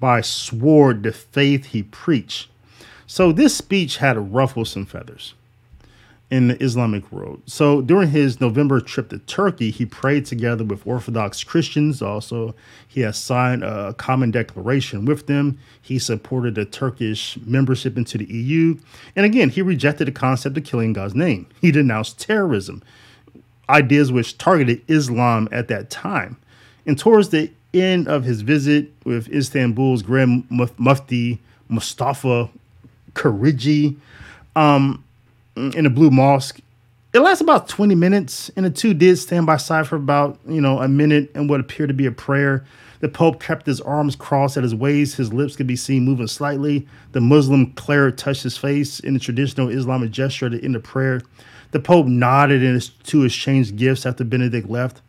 by 0.00 0.20
sword 0.20 1.02
the 1.04 1.12
faith 1.12 1.66
he 1.66 1.84
preached." 1.84 2.48
So 3.06 3.30
this 3.30 3.56
speech 3.56 3.98
had 3.98 4.14
to 4.14 4.20
ruffle 4.20 4.64
some 4.64 4.86
feathers 4.86 5.34
in 6.32 6.48
the 6.48 6.60
Islamic 6.62 7.12
world. 7.12 7.42
So 7.44 7.82
during 7.82 8.08
his 8.08 8.40
November 8.40 8.80
trip 8.80 9.10
to 9.10 9.18
Turkey, 9.18 9.70
he 9.70 9.84
prayed 9.84 10.24
together 10.24 10.64
with 10.64 10.86
Orthodox 10.86 11.44
Christians. 11.44 12.00
Also, 12.00 12.54
he 12.88 13.02
has 13.02 13.18
signed 13.18 13.62
a 13.62 13.92
common 13.92 14.30
declaration 14.30 15.04
with 15.04 15.26
them. 15.26 15.58
He 15.82 15.98
supported 15.98 16.54
the 16.54 16.64
Turkish 16.64 17.36
membership 17.44 17.98
into 17.98 18.16
the 18.16 18.24
EU. 18.24 18.78
And 19.14 19.26
again, 19.26 19.50
he 19.50 19.60
rejected 19.60 20.08
the 20.08 20.12
concept 20.12 20.56
of 20.56 20.64
killing 20.64 20.94
God's 20.94 21.14
name. 21.14 21.48
He 21.60 21.70
denounced 21.70 22.18
terrorism, 22.18 22.82
ideas 23.68 24.10
which 24.10 24.38
targeted 24.38 24.80
Islam 24.88 25.50
at 25.52 25.68
that 25.68 25.90
time. 25.90 26.38
And 26.86 26.98
towards 26.98 27.28
the 27.28 27.50
end 27.74 28.08
of 28.08 28.24
his 28.24 28.40
visit 28.40 28.90
with 29.04 29.28
Istanbul's 29.28 30.00
Grand 30.00 30.44
Mufti 30.78 31.40
Mustafa 31.68 32.48
Çağrıcı, 33.14 33.96
um, 34.56 35.04
Mm, 35.56 35.74
in 35.74 35.84
the 35.84 35.90
Blue 35.90 36.10
Mosque. 36.10 36.60
It 37.12 37.20
lasts 37.20 37.42
about 37.42 37.68
20 37.68 37.94
minutes, 37.94 38.50
and 38.56 38.64
the 38.64 38.70
two 38.70 38.94
did 38.94 39.18
stand 39.18 39.44
by 39.44 39.58
side 39.58 39.86
for 39.86 39.96
about, 39.96 40.38
you 40.48 40.62
know, 40.62 40.78
a 40.78 40.88
minute 40.88 41.30
and 41.34 41.48
what 41.48 41.60
appeared 41.60 41.88
to 41.88 41.94
be 41.94 42.06
a 42.06 42.12
prayer. 42.12 42.64
The 43.00 43.08
Pope 43.10 43.38
kept 43.38 43.66
his 43.66 43.80
arms 43.80 44.16
crossed 44.16 44.56
at 44.56 44.62
his 44.62 44.74
waist. 44.74 45.16
His 45.16 45.32
lips 45.32 45.56
could 45.56 45.66
be 45.66 45.76
seen 45.76 46.04
moving 46.04 46.26
slightly. 46.26 46.86
The 47.10 47.20
Muslim 47.20 47.72
cleric 47.72 48.16
touched 48.16 48.44
his 48.44 48.56
face 48.56 48.98
in 49.00 49.12
the 49.12 49.20
traditional 49.20 49.68
Islamic 49.68 50.10
gesture 50.10 50.46
at 50.46 50.52
the 50.52 50.64
end 50.64 50.74
of 50.74 50.84
prayer. 50.84 51.20
The 51.72 51.80
Pope 51.80 52.06
nodded 52.06 52.62
and 52.62 52.74
his, 52.74 52.88
two 52.88 53.24
exchanged 53.24 53.76
gifts 53.76 54.06
after 54.06 54.24
Benedict 54.24 54.70
left. 54.70 55.02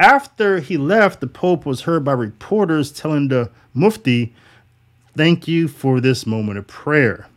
After 0.00 0.58
he 0.58 0.78
left, 0.78 1.20
the 1.20 1.26
Pope 1.26 1.64
was 1.64 1.82
heard 1.82 2.04
by 2.04 2.12
reporters 2.12 2.90
telling 2.90 3.28
the 3.28 3.50
Mufti, 3.74 4.34
Thank 5.16 5.46
you 5.46 5.68
for 5.68 6.00
this 6.00 6.26
moment 6.26 6.58
of 6.58 6.66
prayer 6.66 7.28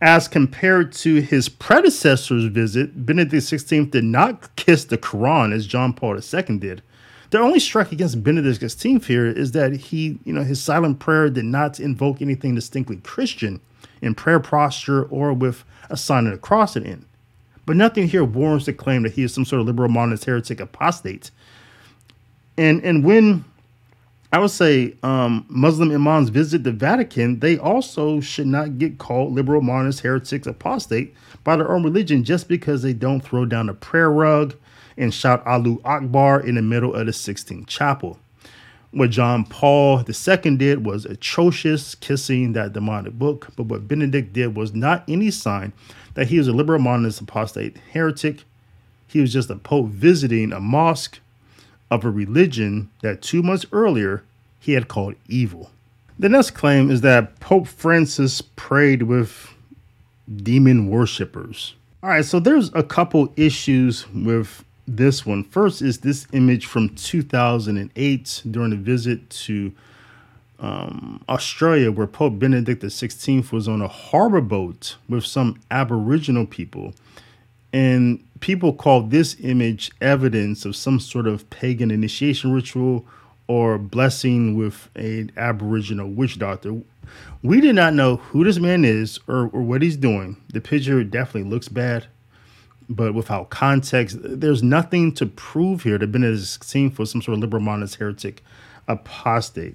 as 0.00 0.28
compared 0.28 0.92
to 0.92 1.20
his 1.20 1.48
predecessor's 1.48 2.44
visit, 2.46 3.06
Benedict 3.06 3.42
XVI 3.42 3.90
did 3.90 4.04
not 4.04 4.54
kiss 4.56 4.84
the 4.84 4.98
Quran 4.98 5.52
as 5.52 5.66
John 5.66 5.92
Paul 5.92 6.16
II 6.16 6.58
did. 6.58 6.82
The 7.30 7.38
only 7.38 7.58
strike 7.58 7.90
against 7.90 8.22
Benedict 8.22 8.60
XVI 8.60 9.04
here 9.04 9.26
is 9.26 9.52
that 9.52 9.72
he, 9.72 10.18
you 10.24 10.32
know, 10.32 10.44
his 10.44 10.62
silent 10.62 10.98
prayer 11.00 11.30
did 11.30 11.44
not 11.44 11.80
invoke 11.80 12.22
anything 12.22 12.54
distinctly 12.54 12.96
Christian 12.98 13.60
in 14.02 14.14
prayer 14.14 14.40
posture 14.40 15.04
or 15.04 15.32
with 15.32 15.64
a 15.90 15.96
sign 15.96 16.26
of 16.26 16.32
the 16.32 16.38
cross 16.38 16.76
at 16.76 16.86
end. 16.86 17.06
But 17.66 17.76
nothing 17.76 18.08
here 18.08 18.24
warrants 18.24 18.66
the 18.66 18.72
claim 18.72 19.02
that 19.02 19.12
he 19.12 19.22
is 19.22 19.32
some 19.32 19.44
sort 19.44 19.60
of 19.60 19.66
liberal 19.66 19.88
modernist 19.88 20.26
heretic 20.26 20.60
apostate. 20.60 21.30
And 22.56 22.84
and 22.84 23.04
when 23.04 23.44
I 24.34 24.40
would 24.40 24.50
say 24.50 24.96
um, 25.04 25.46
Muslim 25.48 25.92
imams 25.92 26.28
visit 26.28 26.64
the 26.64 26.72
Vatican, 26.72 27.38
they 27.38 27.56
also 27.56 28.18
should 28.18 28.48
not 28.48 28.78
get 28.78 28.98
called 28.98 29.32
liberal, 29.32 29.60
modernist, 29.60 30.00
heretics, 30.00 30.48
apostate 30.48 31.14
by 31.44 31.54
their 31.54 31.70
own 31.70 31.84
religion 31.84 32.24
just 32.24 32.48
because 32.48 32.82
they 32.82 32.94
don't 32.94 33.20
throw 33.20 33.44
down 33.44 33.68
a 33.68 33.74
prayer 33.74 34.10
rug 34.10 34.56
and 34.96 35.14
shout 35.14 35.46
Allahu 35.46 35.80
Akbar 35.84 36.40
in 36.40 36.56
the 36.56 36.62
middle 36.62 36.94
of 36.94 37.06
the 37.06 37.12
Sistine 37.12 37.64
Chapel. 37.66 38.18
What 38.90 39.10
John 39.10 39.44
Paul 39.44 40.00
II 40.00 40.56
did 40.56 40.84
was 40.84 41.04
atrocious, 41.04 41.94
kissing 41.94 42.54
that 42.54 42.72
demonic 42.72 43.12
book, 43.12 43.50
but 43.54 43.66
what 43.66 43.86
Benedict 43.86 44.32
did 44.32 44.56
was 44.56 44.74
not 44.74 45.04
any 45.06 45.30
sign 45.30 45.72
that 46.14 46.26
he 46.26 46.38
was 46.38 46.48
a 46.48 46.52
liberal, 46.52 46.80
modernist, 46.80 47.20
apostate, 47.20 47.76
heretic. 47.92 48.42
He 49.06 49.20
was 49.20 49.32
just 49.32 49.48
a 49.48 49.54
pope 49.54 49.90
visiting 49.90 50.52
a 50.52 50.58
mosque 50.58 51.20
of 51.94 52.04
a 52.04 52.10
religion 52.10 52.90
that 53.02 53.22
two 53.22 53.42
months 53.42 53.64
earlier 53.72 54.22
he 54.60 54.72
had 54.72 54.88
called 54.88 55.14
evil. 55.28 55.70
The 56.18 56.28
next 56.28 56.52
claim 56.52 56.90
is 56.90 57.00
that 57.00 57.40
Pope 57.40 57.66
Francis 57.66 58.40
prayed 58.40 59.02
with 59.02 59.52
demon 60.34 60.88
worshippers. 60.88 61.74
All 62.02 62.10
right, 62.10 62.24
so 62.24 62.38
there's 62.38 62.70
a 62.74 62.82
couple 62.82 63.32
issues 63.36 64.06
with 64.12 64.64
this 64.86 65.24
one. 65.24 65.44
First 65.44 65.82
is 65.82 65.98
this 65.98 66.26
image 66.32 66.66
from 66.66 66.90
2008 66.90 68.42
during 68.50 68.72
a 68.72 68.76
visit 68.76 69.28
to 69.30 69.72
um, 70.58 71.22
Australia, 71.28 71.90
where 71.90 72.06
Pope 72.06 72.38
Benedict 72.38 72.82
XVI 72.82 73.50
was 73.50 73.68
on 73.68 73.82
a 73.82 73.88
harbor 73.88 74.40
boat 74.40 74.96
with 75.08 75.24
some 75.24 75.60
Aboriginal 75.70 76.46
people. 76.46 76.94
And 77.74 78.24
people 78.38 78.72
call 78.72 79.02
this 79.02 79.36
image 79.40 79.90
evidence 80.00 80.64
of 80.64 80.76
some 80.76 81.00
sort 81.00 81.26
of 81.26 81.50
pagan 81.50 81.90
initiation 81.90 82.52
ritual 82.52 83.04
or 83.48 83.78
blessing 83.78 84.56
with 84.56 84.88
an 84.94 85.32
aboriginal 85.36 86.08
witch 86.08 86.38
doctor. 86.38 86.80
We 87.42 87.60
did 87.60 87.74
not 87.74 87.92
know 87.92 88.16
who 88.16 88.44
this 88.44 88.60
man 88.60 88.84
is 88.84 89.18
or, 89.26 89.48
or 89.48 89.60
what 89.60 89.82
he's 89.82 89.96
doing. 89.96 90.36
The 90.52 90.60
picture 90.60 91.02
definitely 91.02 91.50
looks 91.50 91.68
bad, 91.68 92.06
but 92.88 93.12
without 93.12 93.50
context, 93.50 94.18
there's 94.22 94.62
nothing 94.62 95.12
to 95.14 95.26
prove 95.26 95.82
here 95.82 95.98
that 95.98 96.12
Benedict 96.12 96.64
seen 96.64 96.92
for 96.92 97.04
some 97.04 97.22
sort 97.22 97.34
of 97.34 97.40
liberal 97.40 97.60
modernist 97.60 97.96
heretic 97.96 98.44
apostate. 98.86 99.74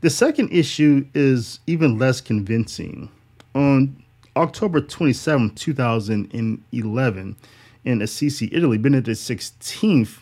The 0.00 0.10
second 0.10 0.52
issue 0.52 1.06
is 1.12 1.58
even 1.66 1.98
less 1.98 2.20
convincing. 2.20 3.10
On 3.56 4.01
October 4.36 4.80
27, 4.80 5.54
2011, 5.54 7.36
in 7.84 8.02
Assisi, 8.02 8.48
Italy, 8.52 8.78
Benedict 8.78 9.18
XVI 9.18 10.18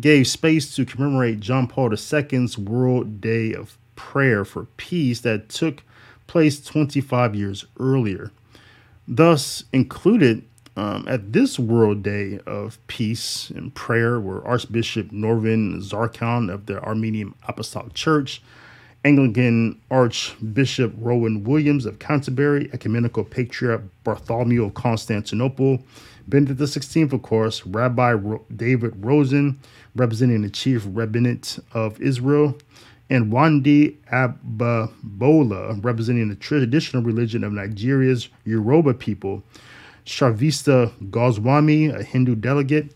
gave 0.00 0.26
space 0.26 0.74
to 0.74 0.86
commemorate 0.86 1.40
John 1.40 1.66
Paul 1.66 1.92
II's 1.92 2.56
World 2.56 3.20
Day 3.20 3.52
of 3.52 3.76
Prayer 3.94 4.44
for 4.44 4.64
Peace 4.76 5.20
that 5.20 5.48
took 5.48 5.82
place 6.26 6.64
25 6.64 7.34
years 7.34 7.66
earlier. 7.78 8.30
Thus, 9.06 9.64
included 9.72 10.44
um, 10.76 11.04
at 11.06 11.34
this 11.34 11.58
World 11.58 12.02
Day 12.02 12.40
of 12.46 12.78
Peace 12.86 13.50
and 13.50 13.74
Prayer 13.74 14.18
were 14.18 14.46
Archbishop 14.46 15.12
Norvin 15.12 15.80
Zarkon 15.80 16.50
of 16.50 16.64
the 16.64 16.80
Armenian 16.82 17.34
Apostolic 17.46 17.92
Church, 17.92 18.40
Anglican 19.04 19.80
Archbishop 19.90 20.94
Rowan 20.98 21.42
Williams 21.42 21.86
of 21.86 21.98
Canterbury, 21.98 22.70
Ecumenical 22.72 23.24
Patriarch 23.24 23.82
Bartholomew 24.04 24.64
of 24.64 24.74
Constantinople, 24.74 25.82
Benedict 26.28 26.60
XVI, 26.60 27.12
of 27.12 27.22
course, 27.22 27.66
Rabbi 27.66 28.16
David 28.54 29.04
Rosen, 29.04 29.58
representing 29.96 30.42
the 30.42 30.50
chief 30.50 30.84
rabbinate 30.86 31.58
of 31.72 32.00
Israel, 32.00 32.56
and 33.10 33.32
Wande 33.32 33.96
Abimbola, 34.12 35.84
representing 35.84 36.28
the 36.28 36.36
traditional 36.36 37.02
religion 37.02 37.42
of 37.42 37.52
Nigeria's 37.52 38.28
Yoruba 38.44 38.94
people, 38.94 39.42
Shrivatsa 40.06 41.10
Goswami, 41.10 41.86
a 41.86 42.04
Hindu 42.04 42.36
delegate, 42.36 42.94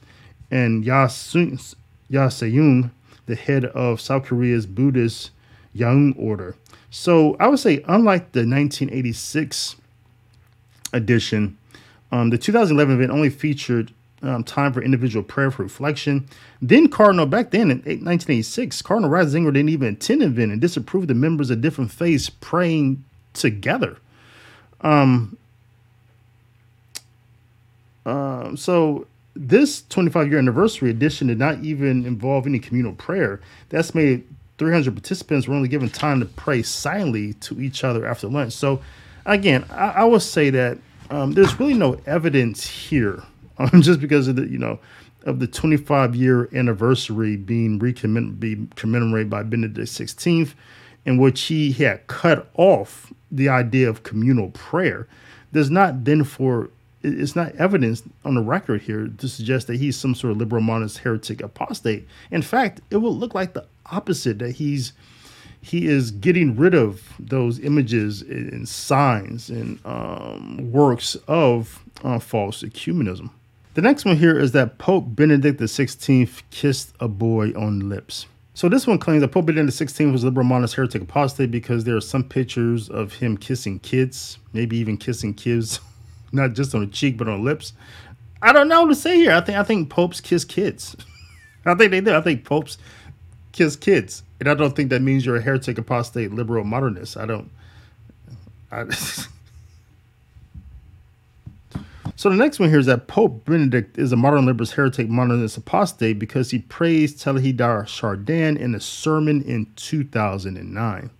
and 0.52 0.84
Yasung, 0.84 1.74
Yaseyung, 2.10 2.90
the 3.26 3.34
head 3.34 3.64
of 3.64 4.00
South 4.00 4.24
Korea's 4.24 4.66
Buddhist 4.66 5.32
Young 5.76 6.14
Order. 6.18 6.56
So 6.90 7.36
I 7.38 7.48
would 7.48 7.58
say, 7.58 7.84
unlike 7.86 8.32
the 8.32 8.40
1986 8.40 9.76
edition, 10.92 11.58
um, 12.12 12.30
the 12.30 12.38
2011 12.38 12.94
event 12.94 13.10
only 13.10 13.30
featured 13.30 13.92
um, 14.22 14.44
time 14.44 14.72
for 14.72 14.82
individual 14.82 15.22
prayer 15.22 15.50
for 15.50 15.62
reflection. 15.62 16.26
Then 16.62 16.88
Cardinal, 16.88 17.26
back 17.26 17.50
then 17.50 17.70
in 17.70 17.78
1986, 17.78 18.82
Cardinal 18.82 19.10
Ratzinger 19.10 19.52
didn't 19.52 19.68
even 19.68 19.94
attend 19.94 20.22
the 20.22 20.26
event 20.26 20.52
and 20.52 20.60
disapproved 20.60 21.08
the 21.08 21.14
members 21.14 21.50
of 21.50 21.60
different 21.60 21.90
faiths 21.90 22.30
praying 22.30 23.04
together. 23.34 23.98
Um, 24.80 25.36
uh, 28.04 28.54
so 28.56 29.06
this 29.34 29.82
25 29.88 30.28
year 30.28 30.38
anniversary 30.38 30.90
edition 30.90 31.26
did 31.26 31.38
not 31.38 31.62
even 31.62 32.06
involve 32.06 32.46
any 32.46 32.58
communal 32.58 32.94
prayer. 32.94 33.40
That's 33.68 33.94
made 33.94 34.26
300 34.58 34.94
participants 34.94 35.46
were 35.46 35.54
only 35.54 35.68
given 35.68 35.88
time 35.88 36.20
to 36.20 36.26
pray 36.26 36.62
silently 36.62 37.34
to 37.34 37.60
each 37.60 37.84
other 37.84 38.06
after 38.06 38.26
lunch. 38.26 38.52
So, 38.52 38.80
again, 39.24 39.64
I, 39.70 39.88
I 39.88 40.04
would 40.04 40.22
say 40.22 40.50
that 40.50 40.78
um, 41.10 41.32
there's 41.32 41.58
really 41.60 41.74
no 41.74 42.00
evidence 42.06 42.66
here, 42.66 43.22
um, 43.58 43.82
just 43.82 44.00
because 44.00 44.28
of 44.28 44.36
the 44.36 44.46
you 44.46 44.58
know 44.58 44.78
of 45.24 45.40
the 45.40 45.46
25 45.46 46.14
year 46.14 46.48
anniversary 46.54 47.36
being 47.36 47.78
be 47.78 48.66
commemorated 48.76 49.28
by 49.28 49.42
Benedict 49.42 49.88
XVI, 49.88 50.54
in 51.04 51.18
which 51.18 51.42
he 51.42 51.72
had 51.72 52.06
cut 52.06 52.48
off 52.54 53.12
the 53.30 53.48
idea 53.48 53.88
of 53.88 54.04
communal 54.04 54.50
prayer. 54.50 55.08
There's 55.52 55.70
not 55.70 56.04
then 56.04 56.24
for 56.24 56.70
it's 57.02 57.36
not 57.36 57.54
evidence 57.56 58.02
on 58.24 58.34
the 58.34 58.40
record 58.40 58.82
here 58.82 59.08
to 59.18 59.28
suggest 59.28 59.68
that 59.68 59.76
he's 59.76 59.96
some 59.96 60.14
sort 60.14 60.32
of 60.32 60.38
liberal 60.38 60.62
modernist 60.62 60.98
heretic 60.98 61.40
apostate. 61.40 62.06
In 62.30 62.42
fact, 62.42 62.80
it 62.90 62.96
would 62.96 63.10
look 63.10 63.34
like 63.34 63.52
the 63.52 63.66
opposite 63.90 64.38
that 64.38 64.52
he's 64.52 64.92
he 65.60 65.86
is 65.86 66.12
getting 66.12 66.56
rid 66.56 66.74
of 66.74 67.02
those 67.18 67.58
images 67.58 68.22
and 68.22 68.68
signs 68.68 69.50
and 69.50 69.84
um, 69.84 70.70
works 70.70 71.16
of 71.26 71.82
uh, 72.04 72.20
false 72.20 72.62
ecumenism. 72.62 73.30
The 73.74 73.82
next 73.82 74.04
one 74.04 74.16
here 74.16 74.38
is 74.38 74.52
that 74.52 74.78
Pope 74.78 75.04
Benedict 75.08 75.60
XVI 75.60 76.42
kissed 76.50 76.94
a 77.00 77.08
boy 77.08 77.50
on 77.50 77.88
lips. 77.88 78.26
So 78.54 78.68
this 78.68 78.86
one 78.86 78.98
claims 78.98 79.20
that 79.22 79.32
Pope 79.32 79.46
Benedict 79.46 79.76
XVI 79.76 80.12
was 80.12 80.22
a 80.22 80.26
liberal 80.26 80.46
monarch 80.46 80.72
heretic 80.72 81.02
apostate 81.02 81.50
because 81.50 81.84
there 81.84 81.96
are 81.96 82.00
some 82.00 82.24
pictures 82.24 82.88
of 82.88 83.12
him 83.14 83.36
kissing 83.36 83.80
kids, 83.80 84.38
maybe 84.52 84.78
even 84.78 84.96
kissing 84.96 85.34
kids, 85.34 85.80
not 86.32 86.52
just 86.52 86.74
on 86.74 86.80
the 86.82 86.86
cheek 86.86 87.18
but 87.18 87.28
on 87.28 87.44
lips. 87.44 87.72
I 88.40 88.52
don't 88.52 88.68
know 88.68 88.82
what 88.82 88.88
to 88.88 88.94
say 88.94 89.16
here. 89.16 89.32
I 89.32 89.40
think 89.40 89.58
I 89.58 89.64
think 89.64 89.90
popes 89.90 90.20
kiss 90.20 90.44
kids. 90.44 90.96
I 91.66 91.74
think 91.74 91.90
they 91.90 92.00
do. 92.00 92.14
I 92.14 92.20
think 92.20 92.44
popes 92.44 92.78
kiss 93.56 93.76
kids, 93.76 94.22
and 94.40 94.48
I 94.48 94.54
don't 94.54 94.76
think 94.76 94.90
that 94.90 95.02
means 95.02 95.24
you're 95.26 95.36
a 95.36 95.40
heretic 95.40 95.78
apostate 95.78 96.32
liberal 96.32 96.64
modernist. 96.64 97.16
I 97.16 97.26
don't. 97.26 97.50
I, 98.70 98.84
So 102.18 102.30
the 102.30 102.36
next 102.36 102.58
one 102.58 102.70
here 102.70 102.78
is 102.78 102.86
that 102.86 103.08
Pope 103.08 103.44
Benedict 103.44 103.98
is 103.98 104.10
a 104.10 104.16
modern 104.16 104.46
liberal 104.46 104.68
heretic 104.68 105.10
modernist 105.10 105.58
apostate 105.58 106.18
because 106.18 106.50
he 106.50 106.60
praised 106.60 107.18
Teilhard 107.18 107.88
Chardin 107.88 108.56
in 108.56 108.74
a 108.74 108.80
sermon 108.80 109.42
in 109.42 109.66
2009. 109.76 111.10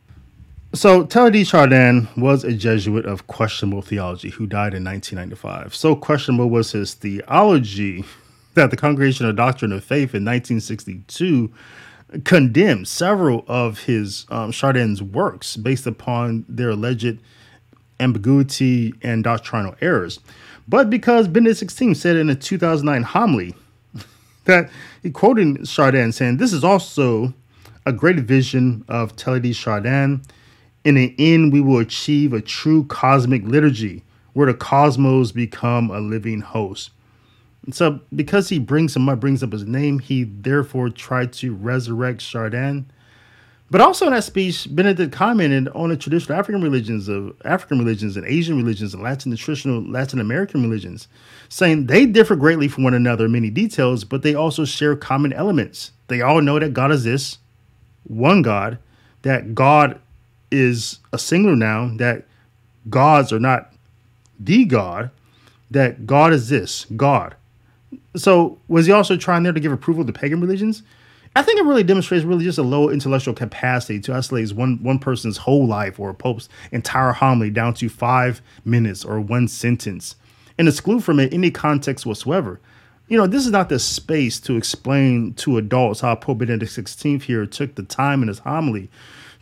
So 0.72 1.04
Teilhard 1.04 1.46
Chardin 1.46 2.08
was 2.16 2.44
a 2.44 2.54
Jesuit 2.54 3.04
of 3.04 3.26
questionable 3.26 3.82
theology 3.82 4.30
who 4.30 4.46
died 4.46 4.72
in 4.72 4.84
1995. 4.84 5.74
So 5.74 5.94
questionable 5.94 6.48
was 6.48 6.72
his 6.72 6.94
theology 6.94 8.02
that 8.54 8.70
the 8.70 8.76
Congregation 8.78 9.26
of 9.26 9.36
Doctrine 9.36 9.72
of 9.72 9.84
Faith 9.84 10.14
in 10.14 10.24
1962 10.24 11.52
condemned 12.24 12.88
several 12.88 13.44
of 13.48 13.80
his 13.84 14.26
um, 14.30 14.52
Chardin's 14.52 15.02
works 15.02 15.56
based 15.56 15.86
upon 15.86 16.44
their 16.48 16.70
alleged 16.70 17.18
ambiguity 17.98 18.92
and 19.02 19.24
doctrinal 19.24 19.74
errors 19.80 20.20
but 20.68 20.90
because 20.90 21.28
Benedict 21.28 21.60
XVI 21.60 21.96
said 21.96 22.16
in 22.16 22.28
a 22.28 22.34
2009 22.34 23.02
homily 23.02 23.54
that 24.44 24.70
he 25.02 25.10
quoted 25.10 25.66
Chardin 25.68 26.12
saying, 26.12 26.38
This 26.38 26.52
is 26.52 26.64
also 26.64 27.32
a 27.84 27.92
great 27.92 28.16
vision 28.16 28.84
of 28.88 29.14
Teilhard 29.14 29.54
Chardin. 29.54 30.22
In 30.84 30.96
the 30.96 31.14
end, 31.18 31.52
we 31.52 31.60
will 31.60 31.78
achieve 31.78 32.32
a 32.32 32.40
true 32.40 32.84
cosmic 32.84 33.44
liturgy 33.44 34.02
where 34.32 34.46
the 34.46 34.54
cosmos 34.54 35.32
become 35.32 35.90
a 35.90 36.00
living 36.00 36.40
host. 36.40 36.90
So, 37.70 38.00
because 38.14 38.48
he 38.48 38.58
brings 38.58 38.94
him 38.94 39.08
up, 39.08 39.20
brings 39.20 39.42
up 39.42 39.52
his 39.52 39.64
name, 39.64 39.98
he 39.98 40.24
therefore 40.24 40.88
tried 40.88 41.32
to 41.34 41.54
resurrect 41.54 42.20
Chardin 42.20 42.86
but 43.68 43.80
also 43.80 44.06
in 44.06 44.12
that 44.12 44.22
speech, 44.22 44.68
Benedict 44.70 45.12
commented 45.12 45.68
on 45.68 45.88
the 45.88 45.96
traditional 45.96 46.38
African 46.38 46.62
religions 46.62 47.08
of 47.08 47.34
African 47.44 47.80
religions 47.80 48.16
and 48.16 48.24
Asian 48.24 48.56
religions 48.56 48.94
and 48.94 49.02
Latin 49.02 49.34
traditional 49.36 49.82
Latin 49.82 50.20
American 50.20 50.62
religions, 50.62 51.08
saying 51.48 51.86
they 51.86 52.06
differ 52.06 52.36
greatly 52.36 52.68
from 52.68 52.84
one 52.84 52.94
another 52.94 53.24
in 53.24 53.32
many 53.32 53.50
details, 53.50 54.04
but 54.04 54.22
they 54.22 54.36
also 54.36 54.64
share 54.64 54.94
common 54.94 55.32
elements. 55.32 55.90
They 56.06 56.20
all 56.20 56.40
know 56.40 56.60
that 56.60 56.74
God 56.74 56.92
is 56.92 57.02
this, 57.02 57.38
one 58.04 58.42
God, 58.42 58.78
that 59.22 59.54
God 59.56 60.00
is 60.52 61.00
a 61.12 61.18
singular 61.18 61.56
noun, 61.56 61.96
that 61.96 62.24
gods 62.88 63.32
are 63.32 63.40
not 63.40 63.72
the 64.38 64.64
God, 64.64 65.10
that 65.72 66.06
God 66.06 66.32
is 66.32 66.48
this, 66.48 66.84
God. 66.96 67.34
So 68.14 68.58
was 68.68 68.86
he 68.86 68.92
also 68.92 69.16
trying 69.16 69.42
there 69.42 69.52
to 69.52 69.60
give 69.60 69.72
approval 69.72 70.04
to 70.04 70.12
pagan 70.12 70.40
religions? 70.40 70.82
I 71.34 71.42
think 71.42 71.58
it 71.58 71.64
really 71.64 71.82
demonstrates 71.82 72.24
really 72.24 72.44
just 72.44 72.58
a 72.58 72.62
low 72.62 72.88
intellectual 72.88 73.34
capacity 73.34 74.00
to 74.00 74.14
isolate 74.14 74.52
one 74.52 74.82
one 74.82 74.98
person's 74.98 75.36
whole 75.36 75.66
life 75.66 76.00
or 76.00 76.10
a 76.10 76.14
pope's 76.14 76.48
entire 76.72 77.12
homily 77.12 77.50
down 77.50 77.74
to 77.74 77.88
five 77.88 78.40
minutes 78.64 79.04
or 79.04 79.20
one 79.20 79.46
sentence 79.46 80.16
and 80.58 80.68
exclude 80.68 81.04
from 81.04 81.20
it 81.20 81.32
any 81.32 81.50
context 81.50 82.06
whatsoever. 82.06 82.60
You 83.08 83.18
know, 83.18 83.26
this 83.26 83.44
is 83.44 83.52
not 83.52 83.68
the 83.68 83.78
space 83.78 84.40
to 84.40 84.56
explain 84.56 85.34
to 85.34 85.58
adults 85.58 86.00
how 86.00 86.14
Pope 86.16 86.38
Benedict 86.38 86.72
XVI 86.72 87.22
here 87.22 87.46
took 87.46 87.74
the 87.74 87.84
time 87.84 88.22
in 88.22 88.28
his 88.28 88.40
homily 88.40 88.88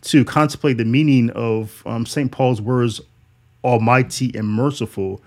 to 0.01 0.23
contemplate 0.23 0.77
the 0.77 0.85
meaning 0.85 1.31
of 1.31 1.81
um, 1.85 2.05
St. 2.05 2.31
Paul's 2.31 2.61
words, 2.61 3.01
almighty 3.63 4.31
and 4.35 4.47
merciful, 4.47 5.21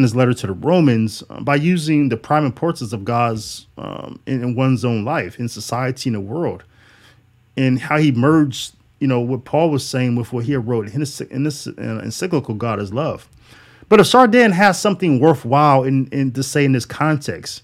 in 0.00 0.02
his 0.02 0.16
letter 0.16 0.32
to 0.32 0.46
the 0.46 0.54
Romans 0.54 1.22
uh, 1.28 1.40
by 1.40 1.56
using 1.56 2.08
the 2.08 2.16
prime 2.16 2.46
importance 2.46 2.94
of 2.94 3.04
God's 3.04 3.66
um, 3.76 4.18
in, 4.26 4.42
in, 4.42 4.54
one's 4.54 4.82
own 4.82 5.04
life, 5.04 5.38
in 5.38 5.46
society, 5.46 6.08
in 6.08 6.14
the 6.14 6.20
world, 6.20 6.64
and 7.54 7.78
how 7.78 7.98
he 7.98 8.10
merged, 8.10 8.74
you 8.98 9.06
know, 9.06 9.20
what 9.20 9.44
Paul 9.44 9.70
was 9.70 9.86
saying 9.86 10.16
with 10.16 10.32
what 10.32 10.46
he 10.46 10.56
wrote 10.56 10.88
in 10.88 11.00
this, 11.00 11.20
in 11.20 11.44
this 11.44 11.66
uh, 11.66 12.00
encyclical, 12.02 12.54
God 12.54 12.80
is 12.80 12.94
love. 12.94 13.28
But 13.90 14.00
if 14.00 14.06
Chardin 14.06 14.52
has 14.52 14.80
something 14.80 15.20
worthwhile 15.20 15.84
in, 15.84 16.06
in 16.06 16.32
to 16.32 16.42
say 16.42 16.64
in 16.64 16.72
this 16.72 16.86
context, 16.86 17.62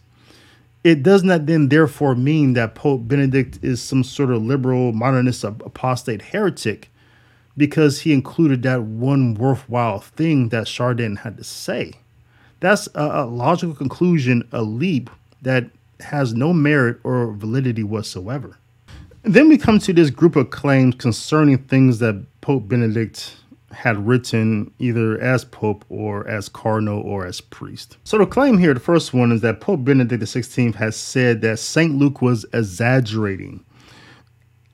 it 0.84 1.02
does 1.02 1.24
not 1.24 1.46
then 1.46 1.70
therefore 1.70 2.14
mean 2.14 2.52
that 2.52 2.74
Pope 2.74 3.08
Benedict 3.08 3.58
is 3.62 3.80
some 3.80 4.04
sort 4.04 4.30
of 4.30 4.42
liberal 4.42 4.92
modernist 4.92 5.42
apostate 5.42 6.20
heretic 6.20 6.90
because 7.56 8.00
he 8.00 8.12
included 8.12 8.62
that 8.64 8.82
one 8.82 9.34
worthwhile 9.34 10.00
thing 10.00 10.50
that 10.50 10.68
Chardin 10.68 11.16
had 11.16 11.38
to 11.38 11.44
say. 11.44 11.94
That's 12.60 12.88
a, 12.94 13.22
a 13.22 13.26
logical 13.26 13.74
conclusion, 13.74 14.46
a 14.52 14.62
leap 14.62 15.10
that 15.42 15.70
has 16.00 16.34
no 16.34 16.52
merit 16.52 16.98
or 17.04 17.32
validity 17.32 17.82
whatsoever. 17.82 18.58
And 19.24 19.34
then 19.34 19.48
we 19.48 19.58
come 19.58 19.78
to 19.80 19.92
this 19.92 20.10
group 20.10 20.36
of 20.36 20.50
claims 20.50 20.94
concerning 20.96 21.58
things 21.58 21.98
that 21.98 22.24
Pope 22.40 22.68
Benedict 22.68 23.36
had 23.72 24.06
written 24.06 24.72
either 24.78 25.20
as 25.20 25.44
Pope 25.44 25.84
or 25.88 26.26
as 26.28 26.48
Cardinal 26.48 27.00
or 27.02 27.26
as 27.26 27.40
priest. 27.40 27.98
So 28.04 28.18
the 28.18 28.26
claim 28.26 28.58
here, 28.58 28.72
the 28.72 28.80
first 28.80 29.12
one, 29.12 29.32
is 29.32 29.40
that 29.42 29.60
Pope 29.60 29.84
Benedict 29.84 30.22
XVI 30.22 30.74
has 30.76 30.96
said 30.96 31.40
that 31.42 31.58
St. 31.58 31.94
Luke 31.94 32.22
was 32.22 32.46
exaggerating 32.52 33.64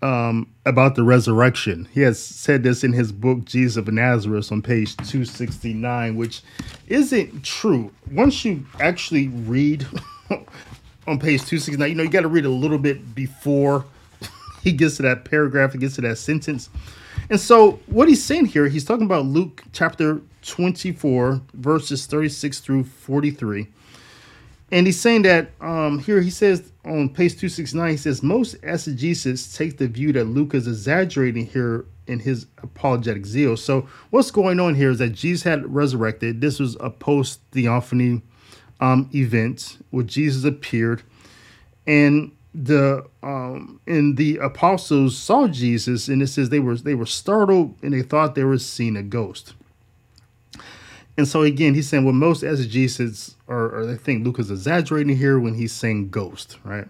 um, 0.02 0.52
about 0.66 0.96
the 0.96 1.02
resurrection. 1.04 1.88
He 1.92 2.00
has 2.00 2.20
said 2.20 2.62
this 2.62 2.82
in 2.82 2.92
his 2.92 3.12
book, 3.12 3.44
Jesus 3.44 3.76
of 3.76 3.92
Nazareth, 3.92 4.50
on 4.50 4.60
page 4.60 4.96
269, 4.96 6.16
which 6.16 6.42
isn't 6.88 7.44
true. 7.44 7.92
Once 8.10 8.44
you 8.44 8.66
actually 8.80 9.28
read 9.28 9.86
on 11.06 11.18
page 11.18 11.40
269, 11.42 11.88
you 11.88 11.94
know, 11.94 12.02
you 12.02 12.10
got 12.10 12.22
to 12.22 12.28
read 12.28 12.44
a 12.44 12.50
little 12.50 12.78
bit 12.78 13.14
before 13.14 13.84
he 14.62 14.72
gets 14.72 14.96
to 14.96 15.02
that 15.02 15.24
paragraph, 15.24 15.72
he 15.72 15.78
gets 15.78 15.94
to 15.94 16.00
that 16.02 16.18
sentence. 16.18 16.68
And 17.30 17.38
so, 17.38 17.80
what 17.86 18.08
he's 18.08 18.22
saying 18.22 18.46
here, 18.46 18.68
he's 18.68 18.84
talking 18.84 19.06
about 19.06 19.24
Luke 19.24 19.62
chapter 19.72 20.20
24, 20.42 21.40
verses 21.54 22.06
36 22.06 22.58
through 22.60 22.84
43. 22.84 23.68
And 24.72 24.86
he's 24.86 24.98
saying 24.98 25.22
that 25.22 25.50
um, 25.60 25.98
here 25.98 26.22
he 26.22 26.30
says 26.30 26.72
on 26.86 27.10
page 27.10 27.32
269, 27.32 27.90
he 27.90 27.96
says 27.98 28.22
most 28.22 28.56
exegesis 28.62 29.54
take 29.54 29.76
the 29.76 29.86
view 29.86 30.14
that 30.14 30.24
Luke 30.24 30.54
is 30.54 30.66
exaggerating 30.66 31.46
here 31.46 31.84
in 32.06 32.20
his 32.20 32.46
apologetic 32.62 33.26
zeal. 33.26 33.58
So 33.58 33.86
what's 34.08 34.30
going 34.30 34.58
on 34.58 34.74
here 34.74 34.90
is 34.90 34.98
that 34.98 35.10
Jesus 35.10 35.42
had 35.42 35.72
resurrected. 35.72 36.40
This 36.40 36.58
was 36.58 36.78
a 36.80 36.88
post 36.88 37.40
theophany 37.52 38.22
um, 38.80 39.10
event 39.14 39.76
where 39.90 40.04
Jesus 40.04 40.44
appeared, 40.44 41.02
and 41.86 42.32
the 42.54 43.06
um 43.22 43.80
and 43.86 44.16
the 44.16 44.38
apostles 44.38 45.16
saw 45.16 45.48
Jesus, 45.48 46.08
and 46.08 46.20
it 46.22 46.26
says 46.26 46.48
they 46.48 46.60
were 46.60 46.76
they 46.76 46.94
were 46.94 47.06
startled 47.06 47.76
and 47.82 47.92
they 47.92 48.02
thought 48.02 48.34
they 48.34 48.44
were 48.44 48.58
seeing 48.58 48.96
a 48.96 49.02
ghost. 49.02 49.54
And 51.16 51.28
so 51.28 51.42
again, 51.42 51.74
he's 51.74 51.88
saying, 51.88 52.04
well, 52.04 52.14
most 52.14 52.42
exegesis 52.42 53.36
or, 53.46 53.84
they 53.84 53.96
think 53.96 54.24
Luke 54.24 54.38
is 54.38 54.50
exaggerating 54.50 55.16
here 55.16 55.38
when 55.38 55.54
he's 55.54 55.72
saying 55.72 56.08
ghost, 56.08 56.58
right? 56.64 56.86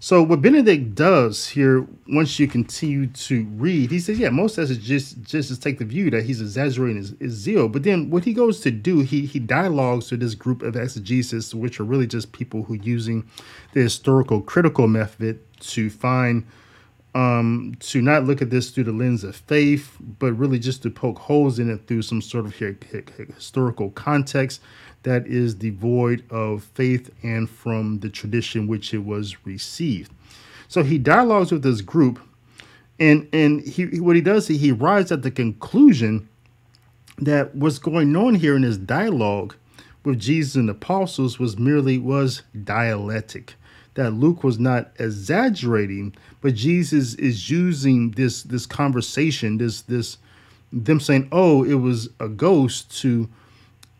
So 0.00 0.22
what 0.22 0.42
Benedict 0.42 0.94
does 0.94 1.48
here, 1.48 1.86
once 2.08 2.38
you 2.38 2.46
continue 2.46 3.06
to 3.06 3.44
read, 3.56 3.90
he 3.90 3.98
says, 3.98 4.18
yeah, 4.18 4.28
most 4.28 4.58
exegesis 4.58 5.14
just 5.14 5.48
just 5.48 5.62
take 5.62 5.78
the 5.78 5.84
view 5.86 6.10
that 6.10 6.24
he's 6.24 6.42
exaggerating 6.42 6.98
his, 6.98 7.14
his, 7.18 7.32
zeal. 7.32 7.68
But 7.68 7.84
then 7.84 8.10
what 8.10 8.24
he 8.24 8.34
goes 8.34 8.60
to 8.60 8.70
do, 8.70 9.00
he 9.00 9.24
he 9.24 9.38
dialogues 9.38 10.10
with 10.10 10.20
this 10.20 10.34
group 10.34 10.60
of 10.60 10.76
exegesis, 10.76 11.54
which 11.54 11.80
are 11.80 11.84
really 11.84 12.06
just 12.06 12.32
people 12.32 12.64
who 12.64 12.74
using 12.74 13.26
the 13.72 13.80
historical 13.80 14.42
critical 14.42 14.88
method 14.88 15.40
to 15.60 15.88
find 15.88 16.44
um, 17.14 17.76
to 17.78 18.02
not 18.02 18.24
look 18.24 18.42
at 18.42 18.50
this 18.50 18.70
through 18.70 18.84
the 18.84 18.92
lens 18.92 19.22
of 19.22 19.36
faith, 19.36 19.96
but 20.18 20.32
really 20.32 20.58
just 20.58 20.82
to 20.82 20.90
poke 20.90 21.18
holes 21.18 21.58
in 21.58 21.70
it 21.70 21.86
through 21.86 22.02
some 22.02 22.20
sort 22.20 22.44
of 22.44 22.54
historical 22.54 23.90
context 23.90 24.60
that 25.04 25.26
is 25.26 25.54
devoid 25.54 26.24
of 26.30 26.64
faith 26.64 27.10
and 27.22 27.48
from 27.48 28.00
the 28.00 28.08
tradition 28.08 28.66
which 28.66 28.92
it 28.92 29.04
was 29.04 29.36
received. 29.46 30.10
So 30.66 30.82
he 30.82 30.98
dialogues 30.98 31.52
with 31.52 31.62
this 31.62 31.82
group, 31.82 32.18
and 32.98 33.28
and 33.32 33.60
he 33.60 34.00
what 34.00 34.16
he 34.16 34.22
does 34.22 34.48
he, 34.48 34.56
he 34.56 34.72
arrives 34.72 35.12
at 35.12 35.22
the 35.22 35.30
conclusion 35.30 36.28
that 37.18 37.54
what's 37.54 37.78
going 37.78 38.16
on 38.16 38.34
here 38.34 38.56
in 38.56 38.62
this 38.62 38.76
dialogue 38.76 39.54
with 40.04 40.18
Jesus 40.18 40.56
and 40.56 40.68
the 40.68 40.72
apostles 40.72 41.38
was 41.38 41.58
merely 41.58 41.98
was 41.98 42.42
dialectic 42.64 43.54
that 43.94 44.12
Luke 44.12 44.42
was 44.42 44.58
not 44.58 44.90
exaggerating, 44.98 46.14
but 46.40 46.54
Jesus 46.54 47.14
is 47.14 47.48
using 47.48 48.10
this 48.12 48.42
this 48.42 48.66
conversation, 48.66 49.58
this 49.58 49.82
this 49.82 50.18
them 50.72 51.00
saying, 51.00 51.28
"Oh, 51.32 51.64
it 51.64 51.74
was 51.74 52.08
a 52.20 52.28
ghost," 52.28 53.00
to 53.02 53.28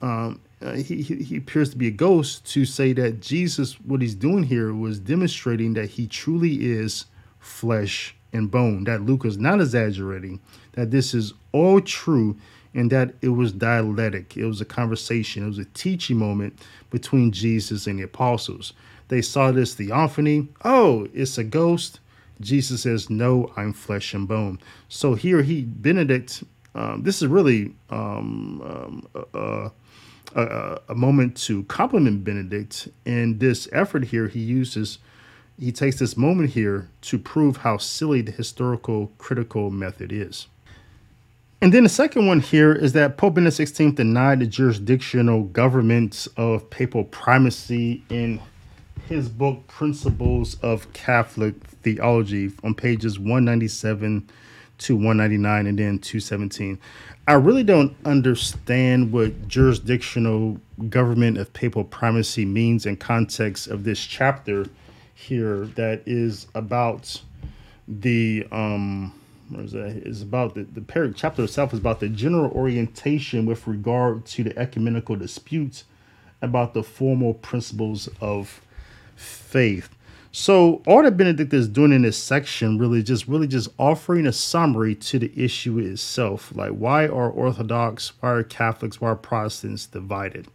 um, 0.02 0.40
uh, 0.64 0.74
he, 0.74 1.02
he 1.02 1.36
appears 1.36 1.70
to 1.70 1.76
be 1.76 1.88
a 1.88 1.92
ghost 1.92 2.44
to 2.52 2.64
say 2.64 2.92
that 2.94 3.20
Jesus, 3.20 3.80
what 3.80 4.00
he's 4.00 4.14
doing 4.14 4.44
here, 4.44 4.72
was 4.72 4.98
demonstrating 4.98 5.74
that 5.74 5.90
he 5.90 6.06
truly 6.06 6.64
is 6.64 7.06
flesh 7.38 8.14
and 8.32 8.50
bone. 8.50 8.84
That 8.84 9.02
Luke 9.02 9.24
is 9.24 9.36
not 9.36 9.60
exaggerating, 9.60 10.40
that 10.72 10.90
this 10.90 11.12
is 11.12 11.34
all 11.52 11.80
true, 11.80 12.36
and 12.72 12.90
that 12.90 13.14
it 13.20 13.28
was 13.28 13.52
dialectic. 13.52 14.36
It 14.36 14.46
was 14.46 14.60
a 14.60 14.64
conversation, 14.64 15.44
it 15.44 15.48
was 15.48 15.58
a 15.58 15.66
teaching 15.66 16.16
moment 16.16 16.58
between 16.90 17.30
Jesus 17.30 17.86
and 17.86 17.98
the 17.98 18.04
apostles. 18.04 18.72
They 19.08 19.22
saw 19.22 19.52
this 19.52 19.74
theophany. 19.74 20.48
Oh, 20.64 21.06
it's 21.12 21.38
a 21.38 21.44
ghost. 21.44 22.00
Jesus 22.40 22.82
says, 22.82 23.10
No, 23.10 23.52
I'm 23.56 23.72
flesh 23.72 24.14
and 24.14 24.26
bone. 24.26 24.58
So 24.88 25.14
here 25.14 25.42
he, 25.42 25.62
Benedict, 25.62 26.42
um, 26.74 27.02
this 27.02 27.22
is 27.22 27.28
really 27.28 27.74
um, 27.90 29.06
um, 29.14 29.70
a, 30.34 30.80
a, 30.88 30.94
moment 30.94 31.36
to 31.36 31.62
compliment 31.64 32.24
Benedict. 32.24 32.88
And 33.06 33.38
this 33.38 33.68
effort 33.72 34.04
here, 34.04 34.26
he 34.26 34.40
uses, 34.40 34.98
he 35.58 35.70
takes 35.70 35.98
this 35.98 36.16
moment 36.16 36.50
here 36.50 36.88
to 37.02 37.18
prove 37.18 37.58
how 37.58 37.76
silly 37.76 38.22
the 38.22 38.32
historical 38.32 39.12
critical 39.18 39.70
method 39.70 40.10
is. 40.12 40.48
And 41.60 41.72
then 41.72 41.84
the 41.84 41.88
second 41.88 42.26
one 42.26 42.40
here 42.40 42.74
is 42.74 42.92
that 42.92 43.16
Pope 43.16 43.34
Benedict 43.34 43.56
XVI 43.58 43.94
denied 43.94 44.40
the 44.40 44.46
jurisdictional 44.46 45.44
government 45.44 46.26
of 46.36 46.68
papal 46.68 47.04
primacy 47.04 48.02
in 48.10 48.40
his 49.08 49.28
book 49.28 49.66
Principles 49.66 50.54
of 50.60 50.92
Catholic 50.92 51.54
Theology 51.82 52.52
on 52.62 52.74
pages 52.74 53.18
197 53.18 54.28
to 54.78 54.96
199 54.96 55.66
and 55.66 55.78
then 55.78 55.98
217. 55.98 56.78
I 57.26 57.34
really 57.34 57.62
don't 57.62 57.96
understand 58.04 59.12
what 59.12 59.48
jurisdictional 59.48 60.60
government 60.88 61.38
of 61.38 61.52
papal 61.52 61.84
primacy 61.84 62.44
means 62.44 62.86
in 62.86 62.96
context 62.96 63.66
of 63.68 63.84
this 63.84 64.04
chapter 64.04 64.66
here 65.14 65.66
that 65.76 66.02
is 66.06 66.48
about 66.54 67.22
the 67.86 68.46
um 68.50 69.12
what 69.50 69.64
is 69.64 69.72
that 69.72 69.88
is 69.88 70.22
about 70.22 70.54
the 70.54 70.64
the 70.64 70.80
par- 70.80 71.12
chapter 71.14 71.44
itself 71.44 71.72
is 71.72 71.78
about 71.78 72.00
the 72.00 72.08
general 72.08 72.50
orientation 72.50 73.46
with 73.46 73.66
regard 73.66 74.24
to 74.24 74.42
the 74.42 74.58
ecumenical 74.58 75.14
disputes 75.16 75.84
about 76.42 76.74
the 76.74 76.82
formal 76.82 77.34
principles 77.34 78.08
of 78.20 78.60
faith 79.16 79.94
so 80.36 80.82
all 80.88 81.04
that 81.04 81.16
Benedict 81.16 81.54
is 81.54 81.68
doing 81.68 81.92
in 81.92 82.02
this 82.02 82.20
section 82.20 82.76
really 82.76 83.04
just 83.04 83.28
really 83.28 83.46
just 83.46 83.68
offering 83.78 84.26
a 84.26 84.32
summary 84.32 84.96
to 84.96 85.20
the 85.20 85.30
issue 85.36 85.78
itself. 85.78 86.50
Like 86.56 86.72
why 86.72 87.04
are 87.04 87.30
Orthodox, 87.30 88.14
why 88.18 88.30
are 88.32 88.42
Catholics, 88.42 89.00
why 89.00 89.10
are 89.10 89.16
Protestants 89.16 89.86
divided? 89.86 90.48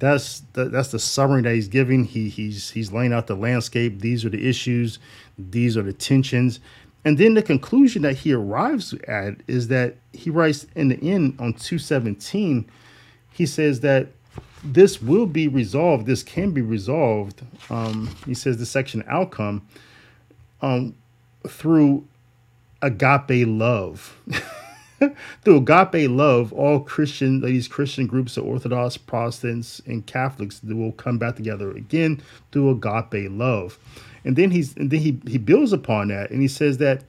That's 0.00 0.40
the, 0.54 0.64
that's 0.64 0.90
the 0.90 0.98
summary 0.98 1.42
that 1.42 1.54
he's 1.54 1.68
giving. 1.68 2.02
He 2.02 2.28
he's 2.28 2.72
he's 2.72 2.90
laying 2.90 3.12
out 3.12 3.28
the 3.28 3.36
landscape. 3.36 4.00
These 4.00 4.24
are 4.24 4.30
the 4.30 4.48
issues, 4.48 4.98
these 5.38 5.76
are 5.76 5.82
the 5.82 5.92
tensions. 5.92 6.58
And 7.04 7.16
then 7.16 7.34
the 7.34 7.42
conclusion 7.42 8.02
that 8.02 8.16
he 8.16 8.32
arrives 8.32 8.94
at 9.06 9.36
is 9.46 9.68
that 9.68 9.94
he 10.12 10.28
writes 10.28 10.66
in 10.74 10.88
the 10.88 10.96
end 10.96 11.36
on 11.38 11.52
217, 11.52 12.68
he 13.30 13.46
says 13.46 13.78
that 13.80 14.08
this 14.64 15.02
will 15.02 15.26
be 15.26 15.46
resolved. 15.46 16.06
This 16.06 16.22
can 16.22 16.52
be 16.52 16.62
resolved. 16.62 17.42
Um, 17.68 18.14
he 18.26 18.34
says 18.34 18.56
the 18.56 18.66
section 18.66 19.04
outcome 19.06 19.66
um, 20.62 20.96
through 21.46 22.06
agape 22.80 23.46
love. 23.46 24.16
through 25.44 25.56
agape 25.58 26.10
love, 26.10 26.52
all 26.52 26.80
Christian, 26.80 27.40
these 27.40 27.68
Christian 27.68 28.06
groups 28.06 28.36
of 28.36 28.44
Orthodox, 28.44 28.96
Protestants, 28.96 29.82
and 29.86 30.06
Catholics 30.06 30.62
will 30.62 30.92
come 30.92 31.18
back 31.18 31.36
together 31.36 31.70
again 31.72 32.22
through 32.50 32.70
agape 32.70 33.30
love. 33.30 33.78
And 34.24 34.36
then 34.36 34.50
he's 34.50 34.74
and 34.76 34.90
then 34.90 35.00
he 35.00 35.20
he 35.26 35.36
builds 35.36 35.72
upon 35.74 36.08
that 36.08 36.30
and 36.30 36.40
he 36.40 36.48
says 36.48 36.78
that 36.78 37.04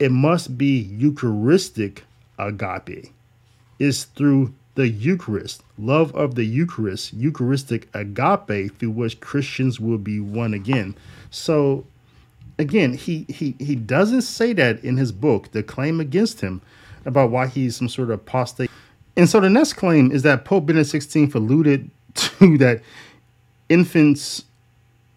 it 0.00 0.10
must 0.10 0.58
be 0.58 0.80
Eucharistic 0.80 2.04
agape. 2.38 3.12
Is 3.78 4.04
through 4.04 4.52
the 4.80 4.88
Eucharist, 4.88 5.62
love 5.76 6.14
of 6.14 6.36
the 6.36 6.44
Eucharist, 6.44 7.12
Eucharistic 7.12 7.86
agape 7.92 8.78
through 8.78 8.90
which 8.90 9.20
Christians 9.20 9.78
will 9.78 9.98
be 9.98 10.20
one 10.20 10.54
again. 10.54 10.96
So 11.30 11.84
again, 12.58 12.94
he 12.94 13.26
he 13.28 13.54
he 13.58 13.74
doesn't 13.74 14.22
say 14.22 14.54
that 14.54 14.82
in 14.82 14.96
his 14.96 15.12
book, 15.12 15.52
the 15.52 15.62
claim 15.62 16.00
against 16.00 16.40
him 16.40 16.62
about 17.04 17.30
why 17.30 17.46
he's 17.46 17.76
some 17.76 17.90
sort 17.90 18.08
of 18.08 18.20
apostate. 18.20 18.70
And 19.18 19.28
so 19.28 19.38
the 19.38 19.50
next 19.50 19.74
claim 19.74 20.10
is 20.12 20.22
that 20.22 20.46
Pope 20.46 20.64
Benedict 20.64 20.90
XVI 20.90 21.34
alluded 21.34 21.90
to 22.14 22.56
that 22.56 22.80
infants 23.68 24.44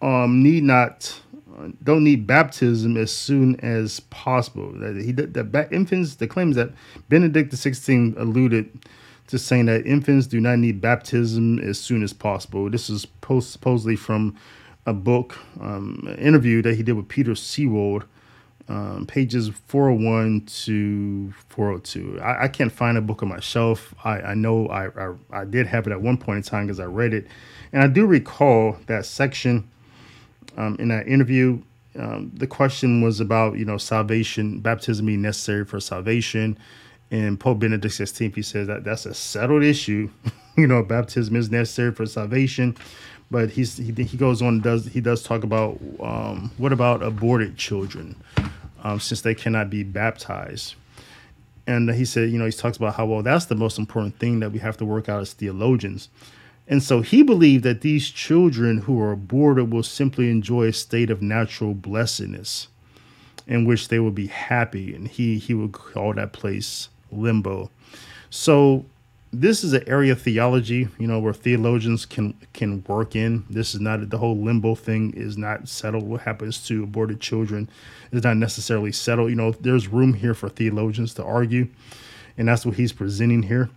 um, 0.02 0.42
need 0.42 0.64
not 0.64 1.22
don't 1.82 2.04
need 2.04 2.26
baptism 2.26 2.98
as 2.98 3.10
soon 3.10 3.58
as 3.60 4.00
possible. 4.00 4.72
That 4.72 4.96
he 4.96 5.12
that 5.12 5.68
infants 5.72 6.16
the 6.16 6.26
claims 6.26 6.56
that 6.56 6.70
Benedict 7.08 7.50
XVI 7.50 8.14
alluded 8.18 8.84
just 9.26 9.46
saying 9.46 9.66
that 9.66 9.86
infants 9.86 10.26
do 10.26 10.40
not 10.40 10.58
need 10.58 10.80
baptism 10.80 11.58
as 11.58 11.78
soon 11.78 12.02
as 12.02 12.12
possible. 12.12 12.68
This 12.68 12.90
is 12.90 13.06
post, 13.06 13.50
supposedly 13.50 13.96
from 13.96 14.36
a 14.86 14.92
book, 14.92 15.38
um, 15.60 16.14
interview 16.18 16.60
that 16.62 16.74
he 16.74 16.82
did 16.82 16.92
with 16.92 17.08
Peter 17.08 17.32
Seewald, 17.32 18.04
um, 18.68 19.06
pages 19.06 19.48
401 19.66 20.42
to 20.46 21.32
402. 21.48 22.20
I, 22.20 22.44
I, 22.44 22.48
can't 22.48 22.72
find 22.72 22.96
a 22.96 23.02
book 23.02 23.22
on 23.22 23.28
my 23.28 23.40
shelf. 23.40 23.94
I, 24.04 24.20
I 24.20 24.34
know 24.34 24.68
I, 24.68 24.86
I, 24.86 25.14
I 25.30 25.44
did 25.44 25.66
have 25.66 25.86
it 25.86 25.92
at 25.92 26.00
one 26.00 26.16
point 26.16 26.38
in 26.38 26.42
time 26.42 26.66
because 26.66 26.80
I 26.80 26.84
read 26.84 27.12
it. 27.12 27.26
And 27.72 27.82
I 27.82 27.88
do 27.88 28.06
recall 28.06 28.78
that 28.86 29.04
section 29.04 29.68
um, 30.56 30.76
in 30.78 30.88
that 30.88 31.06
interview. 31.08 31.60
Um, 31.98 32.30
the 32.34 32.46
question 32.46 33.02
was 33.02 33.20
about, 33.20 33.58
you 33.58 33.66
know, 33.66 33.76
salvation, 33.76 34.60
baptism 34.60 35.06
being 35.06 35.22
necessary 35.22 35.64
for 35.64 35.78
salvation 35.78 36.58
and 37.14 37.38
Pope 37.38 37.60
Benedict 37.60 37.94
XVI, 37.94 38.34
he 38.34 38.42
says 38.42 38.66
that 38.66 38.82
that's 38.82 39.06
a 39.06 39.14
settled 39.14 39.62
issue. 39.62 40.10
you 40.56 40.66
know, 40.66 40.82
baptism 40.82 41.36
is 41.36 41.48
necessary 41.48 41.92
for 41.92 42.06
salvation, 42.06 42.76
but 43.30 43.50
he's 43.50 43.76
he, 43.76 43.92
he 43.92 44.16
goes 44.16 44.42
on 44.42 44.60
does 44.60 44.86
he 44.86 45.00
does 45.00 45.22
talk 45.22 45.44
about 45.44 45.78
um, 46.00 46.50
what 46.58 46.72
about 46.72 47.04
aborted 47.04 47.56
children, 47.56 48.16
um, 48.82 48.98
since 48.98 49.20
they 49.20 49.34
cannot 49.34 49.70
be 49.70 49.84
baptized. 49.84 50.74
And 51.68 51.88
he 51.94 52.04
said, 52.04 52.30
you 52.30 52.38
know, 52.38 52.46
he 52.46 52.52
talks 52.52 52.76
about 52.76 52.96
how 52.96 53.06
well 53.06 53.22
that's 53.22 53.46
the 53.46 53.54
most 53.54 53.78
important 53.78 54.18
thing 54.18 54.40
that 54.40 54.50
we 54.50 54.58
have 54.58 54.76
to 54.78 54.84
work 54.84 55.08
out 55.08 55.20
as 55.20 55.32
theologians. 55.34 56.08
And 56.66 56.82
so 56.82 57.00
he 57.00 57.22
believed 57.22 57.62
that 57.62 57.82
these 57.82 58.10
children 58.10 58.78
who 58.78 59.00
are 59.00 59.12
aborted 59.12 59.70
will 59.70 59.82
simply 59.84 60.30
enjoy 60.30 60.64
a 60.64 60.72
state 60.72 61.10
of 61.10 61.22
natural 61.22 61.74
blessedness 61.74 62.68
in 63.46 63.66
which 63.66 63.86
they 63.86 64.00
will 64.00 64.10
be 64.10 64.26
happy. 64.26 64.96
And 64.96 65.06
he 65.06 65.38
he 65.38 65.54
would 65.54 65.70
call 65.70 66.12
that 66.14 66.32
place 66.32 66.88
limbo. 67.16 67.70
So 68.30 68.84
this 69.34 69.64
is 69.64 69.72
an 69.72 69.82
area 69.88 70.12
of 70.12 70.22
theology, 70.22 70.88
you 70.98 71.06
know, 71.06 71.18
where 71.18 71.32
theologians 71.32 72.06
can 72.06 72.34
can 72.52 72.84
work 72.86 73.16
in. 73.16 73.44
This 73.50 73.74
is 73.74 73.80
not 73.80 74.08
the 74.08 74.18
whole 74.18 74.36
limbo 74.36 74.74
thing 74.74 75.12
is 75.14 75.36
not 75.36 75.68
settled. 75.68 76.04
What 76.04 76.22
happens 76.22 76.64
to 76.66 76.84
aborted 76.84 77.20
children 77.20 77.68
is 78.12 78.22
not 78.22 78.36
necessarily 78.36 78.92
settled. 78.92 79.30
You 79.30 79.36
know, 79.36 79.52
there's 79.52 79.88
room 79.88 80.14
here 80.14 80.34
for 80.34 80.48
theologians 80.48 81.14
to 81.14 81.24
argue, 81.24 81.68
and 82.38 82.48
that's 82.48 82.64
what 82.64 82.76
he's 82.76 82.92
presenting 82.92 83.42
here. 83.44 83.70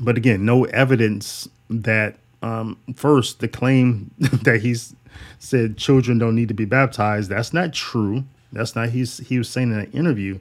But 0.00 0.16
again, 0.16 0.44
no 0.44 0.64
evidence 0.64 1.48
that 1.68 2.16
um, 2.42 2.78
first 2.94 3.40
the 3.40 3.48
claim 3.48 4.10
that 4.18 4.60
he's 4.62 4.94
said 5.38 5.76
children 5.76 6.18
don't 6.18 6.34
need 6.34 6.48
to 6.48 6.54
be 6.54 6.64
baptized. 6.64 7.28
That's 7.28 7.52
not 7.52 7.72
true. 7.72 8.24
That's 8.52 8.74
not 8.74 8.90
he's 8.90 9.18
he 9.18 9.36
was 9.36 9.48
saying 9.48 9.72
in 9.72 9.80
an 9.80 9.92
interview, 9.92 10.38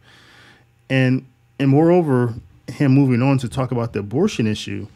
and 0.90 1.26
and 1.60 1.70
moreover, 1.70 2.36
him 2.68 2.94
moving 2.94 3.22
on 3.22 3.38
to 3.40 3.50
talk 3.50 3.72
about 3.72 3.94
the 3.94 4.00
abortion 4.00 4.48
issue 4.48 4.88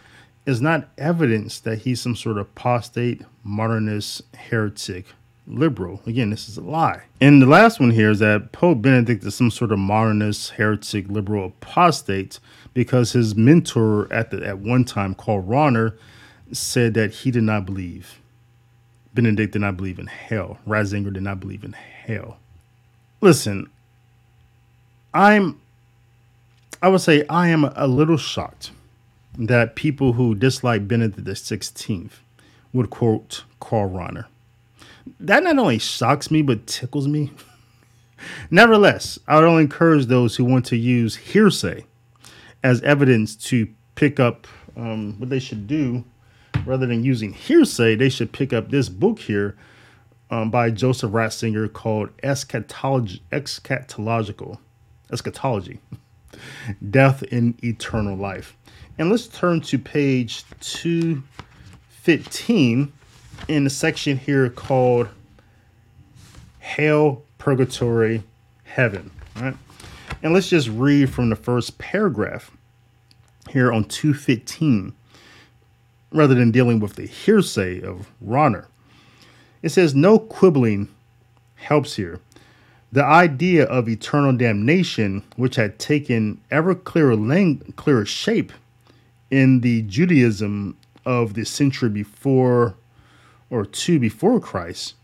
is 0.46 0.62
not 0.62 0.90
evidence 0.98 1.60
that 1.60 1.80
he's 1.80 2.02
some 2.02 2.16
sort 2.16 2.38
of 2.38 2.48
apostate, 2.48 3.22
modernist, 3.44 4.24
heretic, 4.36 5.06
liberal. 5.48 6.02
Again, 6.06 6.30
this 6.30 6.50
is 6.50 6.58
a 6.58 6.62
lie. 6.62 7.04
And 7.20 7.42
the 7.42 7.46
last 7.46 7.80
one 7.80 7.92
here 7.92 8.10
is 8.10 8.20
that 8.20 8.52
Pope 8.52 8.82
Benedict 8.82 9.24
is 9.24 9.36
some 9.36 9.52
sort 9.52 9.72
of 9.72 9.80
modernist, 9.80 10.52
heretic, 10.52 11.08
liberal, 11.10 11.48
apostate 11.48 12.40
because 12.74 13.12
his 13.12 13.36
mentor 13.36 14.12
at 14.12 14.32
the 14.32 14.46
at 14.46 14.60
one 14.60 14.86
time, 14.86 15.14
Karl 15.14 15.44
Rahner, 15.44 15.98
said 16.52 16.94
that 16.96 17.12
he 17.12 17.32
did 17.32 17.44
not 17.44 17.66
believe. 17.66 18.20
Benedict 19.14 19.54
did 19.54 19.60
not 19.60 19.78
believe 19.78 20.00
in 20.00 20.08
hell. 20.08 20.58
Ratzinger 20.68 21.14
did 21.14 21.24
not 21.24 21.40
believe 21.40 21.64
in 21.64 21.74
hell. 21.74 22.38
Listen, 23.20 23.70
I'm 25.14 25.60
I 26.82 26.90
would 26.90 27.02
say 27.02 27.26
I 27.30 27.50
am 27.50 27.66
a 27.66 27.88
little 27.88 28.18
shocked 28.18 28.72
that 29.38 29.76
people 29.76 30.14
who 30.14 30.36
dislike 30.36 30.88
Benedict 30.88 31.24
the 31.24 31.36
Sixteenth 31.36 32.20
would 32.74 32.90
quote 32.90 33.44
Karl 33.60 33.90
Rahner. 33.90 34.26
That 35.20 35.44
not 35.44 35.58
only 35.60 35.80
shocks 35.80 36.32
me 36.32 36.42
but 36.42 36.68
tickles 36.68 37.08
me. 37.08 37.32
Nevertheless, 38.52 39.20
I 39.28 39.36
would 39.36 39.46
only 39.46 39.64
encourage 39.64 40.06
those 40.06 40.36
who 40.36 40.46
want 40.46 40.66
to 40.68 40.78
use 40.78 41.16
hearsay 41.16 41.86
as 42.64 42.82
evidence 42.82 43.36
to 43.36 43.68
pick 43.96 44.20
up 44.20 44.48
um, 44.76 45.20
what 45.20 45.30
they 45.30 45.40
should 45.40 45.68
do 45.68 46.04
rather 46.66 46.86
than 46.86 47.04
using 47.04 47.34
hearsay. 47.34 47.96
They 47.96 48.10
should 48.10 48.32
pick 48.32 48.54
up 48.54 48.70
this 48.70 48.90
book 48.90 49.20
here 49.20 49.56
um, 50.30 50.50
by 50.50 50.72
Joseph 50.72 51.12
Ratzinger 51.12 51.72
called 51.72 52.10
Eschatology, 52.24 53.22
Eschatological, 53.32 54.58
Eschatology, 55.12 55.80
Death 56.90 57.24
in 57.24 57.58
Eternal 57.64 58.18
Life. 58.18 58.58
And 58.98 59.10
let's 59.10 59.28
turn 59.28 59.62
to 59.62 59.80
page 59.80 60.44
215 60.60 62.92
in 63.48 63.64
the 63.64 63.70
section 63.70 64.18
here 64.18 64.50
called 64.50 65.08
Hell, 66.60 67.24
Purgatory, 67.38 68.24
Heaven. 68.64 69.12
Right? 69.36 69.56
And 70.24 70.34
let's 70.34 70.50
just 70.50 70.70
read 70.70 71.10
from 71.10 71.30
the 71.30 71.36
first 71.36 71.78
paragraph 71.78 72.52
here 73.50 73.72
on 73.72 73.86
215 73.86 74.94
rather 76.12 76.36
than 76.36 76.52
dealing 76.52 76.80
with 76.80 76.96
the 76.96 77.08
hearsay 77.08 77.82
of 77.82 78.12
Rahner. 78.24 78.66
It 79.62 79.70
says, 79.70 79.96
No 79.96 80.20
quibbling 80.20 80.90
helps 81.56 81.96
here. 81.96 82.20
The 82.94 83.04
idea 83.04 83.66
of 83.66 83.88
eternal 83.88 84.34
damnation, 84.34 85.24
which 85.38 85.56
had 85.56 85.80
taken 85.80 86.42
ever 86.52 86.76
clearer, 86.76 87.16
lang- 87.16 87.74
clearer 87.78 88.06
shape 88.06 88.52
in 89.30 89.62
the 89.62 89.84
Judaism 89.84 90.76
of 91.06 91.34
the 91.34 91.46
century 91.46 91.90
before 91.90 92.76
or 93.50 93.66
two 93.66 93.98
before 93.98 94.40
Christ, 94.42 94.96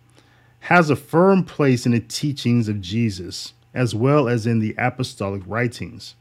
has 0.62 0.90
a 0.90 0.98
firm 0.98 1.46
place 1.46 1.86
in 1.86 1.94
the 1.94 2.02
teachings 2.02 2.68
of 2.68 2.82
Jesus 2.82 3.54
as 3.74 3.94
well 3.96 4.28
as 4.28 4.48
in 4.48 4.60
the 4.60 4.76
apostolic 4.78 5.44
writings. 5.46 6.16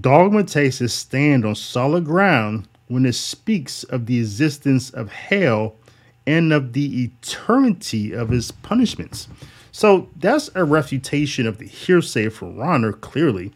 Dogma 0.00 0.44
takes 0.44 0.80
its 0.80 0.92
stand 0.92 1.44
on 1.44 1.54
solid 1.54 2.04
ground 2.04 2.68
when 2.88 3.06
it 3.06 3.14
speaks 3.14 3.84
of 3.84 4.06
the 4.06 4.18
existence 4.20 4.90
of 4.90 5.10
hell 5.10 5.76
and 6.26 6.52
of 6.52 6.74
the 6.74 7.04
eternity 7.04 8.12
of 8.12 8.28
his 8.28 8.50
punishments. 8.50 9.28
So 9.72 10.08
that's 10.16 10.50
a 10.54 10.64
refutation 10.64 11.46
of 11.46 11.58
the 11.58 11.66
hearsay 11.66 12.28
from 12.30 12.56
Rahner, 12.56 12.98
clearly. 13.00 13.52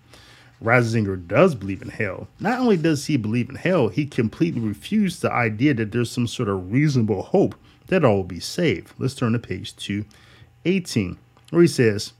Ratzinger 0.62 1.26
does 1.26 1.54
believe 1.54 1.82
in 1.82 1.88
hell. 1.88 2.28
Not 2.38 2.60
only 2.60 2.76
does 2.76 3.06
he 3.06 3.16
believe 3.16 3.48
in 3.48 3.56
hell, 3.56 3.88
he 3.88 4.06
completely 4.06 4.60
refused 4.60 5.22
the 5.22 5.32
idea 5.32 5.74
that 5.74 5.90
there's 5.92 6.10
some 6.10 6.26
sort 6.26 6.48
of 6.48 6.72
reasonable 6.72 7.22
hope 7.22 7.54
that 7.88 8.04
all 8.04 8.16
will 8.16 8.24
be 8.24 8.40
saved. 8.40 8.92
Let's 8.98 9.14
turn 9.14 9.32
to 9.32 9.38
page 9.38 9.74
218, 9.76 11.18
where 11.50 11.62
he 11.62 11.68
says, 11.68 12.12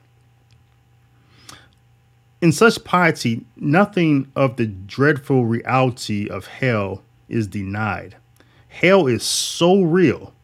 In 2.41 2.53
such 2.53 2.83
piety, 2.85 3.45
nothing 3.57 4.31
of 4.35 4.57
the 4.57 4.67
dreadful 4.67 5.45
reality 5.45 6.29
of 6.29 6.47
hell 6.47 7.03
is 7.29 7.47
denied. 7.47 8.17
Hell 8.69 9.07
is 9.07 9.23
so 9.23 9.83
real 9.83 10.35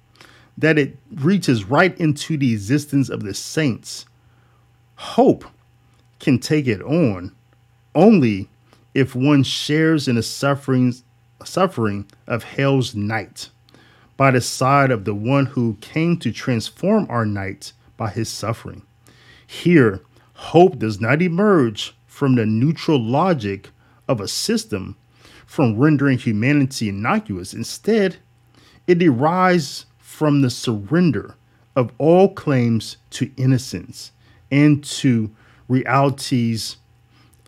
that 0.58 0.78
it 0.78 0.98
reaches 1.14 1.64
right 1.64 1.96
into 1.98 2.36
the 2.36 2.52
existence 2.52 3.08
of 3.08 3.22
the 3.22 3.32
saints. 3.32 4.04
Hope 4.96 5.44
can 6.18 6.38
take 6.38 6.66
it 6.66 6.82
on 6.82 7.32
only 7.94 8.48
if 8.92 9.14
one 9.14 9.44
shares 9.44 10.08
in 10.08 10.16
the 10.16 10.22
sufferings 10.22 11.04
suffering 11.44 12.04
of 12.26 12.42
hell's 12.42 12.94
night 12.94 13.48
by 14.16 14.32
the 14.32 14.40
side 14.40 14.90
of 14.90 15.04
the 15.04 15.14
one 15.14 15.46
who 15.46 15.76
came 15.80 16.16
to 16.18 16.32
transform 16.32 17.06
our 17.08 17.24
night 17.24 17.72
by 17.96 18.10
his 18.10 18.28
suffering. 18.28 18.82
Here, 19.46 20.02
hope 20.34 20.78
does 20.80 21.00
not 21.00 21.22
emerge 21.22 21.94
from 22.06 22.34
the 22.34 22.44
neutral 22.44 23.00
logic 23.00 23.70
of 24.08 24.20
a 24.20 24.26
system 24.26 24.96
from 25.46 25.78
rendering 25.78 26.18
humanity 26.18 26.88
innocuous. 26.88 27.54
Instead, 27.54 28.16
it 28.88 28.98
derives 28.98 29.86
from 30.18 30.40
the 30.40 30.50
surrender 30.50 31.36
of 31.76 31.92
all 31.96 32.28
claims 32.34 32.96
to 33.08 33.30
innocence 33.36 34.10
and 34.50 34.82
to 34.82 35.30
reality's 35.68 36.76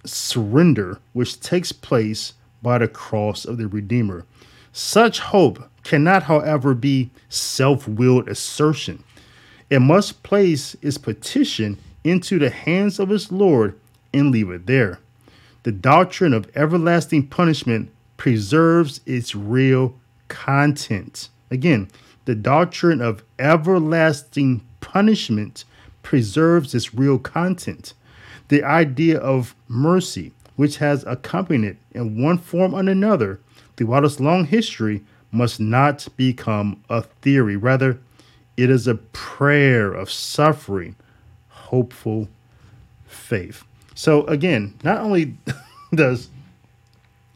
surrender, 0.05 1.01
which 1.13 1.41
takes 1.41 1.73
place 1.73 2.35
by 2.63 2.79
the 2.79 2.87
cross 2.87 3.45
of 3.45 3.57
the 3.59 3.67
Redeemer. 3.67 4.25
Such 4.73 5.19
hope 5.19 5.69
cannot, 5.83 6.23
however, 6.23 6.73
be 6.75 7.11
self 7.29 7.89
willed 7.89 8.29
assertion. 8.29 9.03
It 9.69 9.81
must 9.81 10.23
place 10.23 10.77
its 10.81 10.97
petition 10.97 11.77
into 12.05 12.39
the 12.39 12.51
hands 12.51 13.01
of 13.01 13.11
its 13.11 13.33
Lord 13.33 13.81
and 14.15 14.31
leave 14.31 14.49
it 14.51 14.69
there. 14.69 15.01
The 15.65 15.73
doctrine 15.73 16.33
of 16.33 16.49
everlasting 16.55 17.27
punishment 17.27 17.91
preserves 18.17 19.01
its 19.07 19.35
real 19.35 19.97
content. 20.29 21.31
Again, 21.51 21.89
the 22.25 22.35
doctrine 22.35 23.01
of 23.01 23.23
everlasting 23.39 24.63
punishment 24.81 25.65
preserves 26.03 26.75
its 26.75 26.95
real 26.95 27.19
content. 27.19 27.95
The 28.49 28.65
idea 28.65 29.19
of 29.19 29.55
mercy, 29.69 30.33
which 30.57 30.79
has 30.79 31.05
accompanied 31.07 31.65
it 31.69 31.77
in 31.93 32.21
one 32.23 32.39
form 32.39 32.75
or 32.75 32.81
another 32.81 33.41
throughout 33.77 34.05
its 34.05 34.21
long 34.21 34.47
history, 34.47 35.03
must 35.33 35.61
not 35.61 36.07
become 36.17 36.83
a 36.89 37.03
theory. 37.03 37.57
Rather, 37.57 38.01
it 38.57 38.71
is 38.71 38.87
a 38.87 38.97
prayer 38.97 39.93
of 39.93 40.11
suffering, 40.11 40.97
hopeful 41.49 42.29
faith. 43.07 43.65
So, 43.95 44.25
again, 44.27 44.75
not 44.83 44.99
only 44.99 45.37
does 45.95 46.29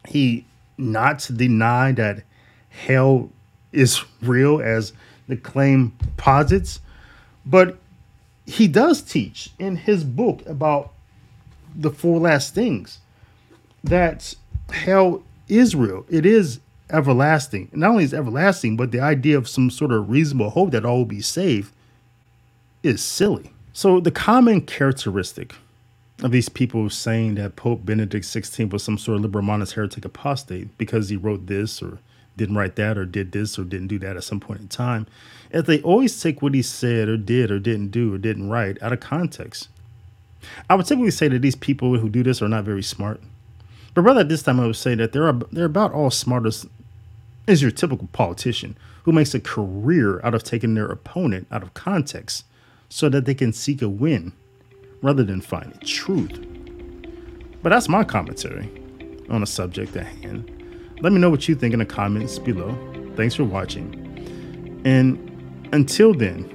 he 0.09 0.45
not 0.77 1.29
deny 1.35 1.93
that 1.93 2.25
hell 2.69 3.31
is 3.75 4.05
real 4.23 4.61
as 4.61 4.93
the 5.29 5.37
claim 5.37 5.93
posits, 6.17 6.81
but 7.45 7.79
he 8.47 8.69
does 8.69 9.03
teach 9.03 9.51
in 9.59 9.77
his 9.77 10.05
book 10.05 10.43
about 10.47 10.93
the 11.75 11.91
four 11.91 12.21
last 12.21 12.55
things 12.55 12.99
that 13.83 14.35
hell 14.71 15.23
is 15.49 15.75
real. 15.75 16.07
It 16.09 16.25
is 16.25 16.61
everlasting. 16.91 17.71
Not 17.73 17.91
only 17.91 18.05
is 18.05 18.15
everlasting, 18.15 18.77
but 18.77 18.91
the 18.91 19.01
idea 19.01 19.37
of 19.37 19.49
some 19.49 19.71
sort 19.71 19.93
of 19.93 20.11
reasonable 20.11 20.51
hope 20.51 20.71
that 20.71 20.85
all 20.85 20.99
will 20.99 21.05
be 21.05 21.21
saved 21.21 21.73
is 22.83 23.03
silly. 23.03 23.51
So 23.73 24.01
the 24.01 24.11
common 24.11 24.61
characteristic 24.61 25.55
of 26.23 26.31
these 26.31 26.49
people 26.49 26.89
saying 26.91 27.35
that 27.35 27.57
Pope 27.57 27.85
Benedict 27.85 28.25
XVI 28.25 28.71
was 28.71 28.83
some 28.83 28.99
sort 28.99 29.17
of 29.17 29.23
liberal 29.23 29.45
modernist 29.45 29.73
heretic 29.73 30.05
apostate 30.05 30.77
because 30.79 31.09
he 31.09 31.17
wrote 31.17 31.47
this 31.47 31.83
or 31.83 31.99
didn't 32.37 32.57
write 32.57 32.77
that 32.77 32.99
or 32.99 33.05
did 33.05 33.33
this 33.33 33.59
or 33.59 33.65
didn't 33.65 33.89
do 33.89 33.99
that 34.01 34.17
at 34.17 34.25
some 34.25 34.41
point 34.41 34.61
in 34.61 34.69
time, 34.69 35.07
is 35.51 35.65
they 35.65 35.81
always 35.83 36.21
take 36.21 36.43
what 36.43 36.55
he 36.55 36.63
said 36.63 37.09
or 37.09 37.17
did 37.17 37.51
or 37.51 37.59
didn't 37.59 37.91
do 37.91 38.15
or 38.15 38.19
didn't 38.19 38.49
write 38.49 38.83
out 38.83 38.93
of 38.93 39.01
context. 39.01 39.69
I 40.69 40.75
would 40.75 40.87
typically 40.87 41.11
say 41.11 41.29
that 41.29 41.43
these 41.43 41.55
people 41.55 41.99
who 41.99 42.09
do 42.09 42.23
this 42.23 42.43
are 42.43 42.49
not 42.49 42.65
very 42.65 42.83
smart. 42.83 43.21
But 43.95 44.03
rather 44.03 44.21
at 44.21 44.29
this 44.29 44.43
time, 44.43 44.61
I 44.61 44.67
would 44.67 44.77
say 44.77 44.95
that 44.97 45.13
they're 45.13 45.33
they're 45.53 45.65
about 45.65 45.93
all 45.93 46.11
smart 46.11 46.47
as, 46.47 46.67
as 47.47 47.63
your 47.63 47.71
typical 47.71 48.09
politician 48.13 48.77
who 49.05 49.13
makes 49.13 49.35
a 49.35 49.41
career 49.41 50.21
out 50.25 50.35
of 50.35 50.43
taking 50.43 50.75
their 50.75 50.87
opponent 50.87 51.47
out 51.51 51.63
of 51.63 51.75
context 51.75 52.45
so 52.89 53.09
that 53.09 53.25
they 53.25 53.35
can 53.35 53.53
seek 53.53 53.83
a 53.83 53.89
win 53.89 54.33
rather 55.03 55.23
than 55.23 55.41
finding 55.41 55.79
truth. 55.81 56.45
But 57.63 57.71
that's 57.71 57.89
my 57.89 58.05
commentary 58.05 58.71
on 59.29 59.41
the 59.41 59.47
subject 59.47 59.97
at 59.97 60.07
hand. 60.07 60.54
Let 61.05 61.13
me 61.13 61.21
know 61.21 61.29
what 61.29 61.47
you 61.51 61.55
think 61.55 61.75
in 61.75 61.81
the 61.81 61.85
comments 61.85 62.39
below. 62.39 62.75
Thanks 63.15 63.35
for 63.35 63.45
watching. 63.45 64.81
And 64.87 65.19
until 65.71 66.15
then, 66.15 66.47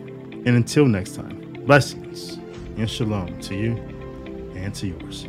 and 0.44 0.48
until 0.48 0.88
next 0.88 1.14
time, 1.14 1.54
blessings 1.68 2.40
and 2.76 2.90
shalom 2.90 3.40
to 3.42 3.56
you 3.56 3.74
and 4.56 4.74
to 4.74 4.88
yours. 4.88 5.28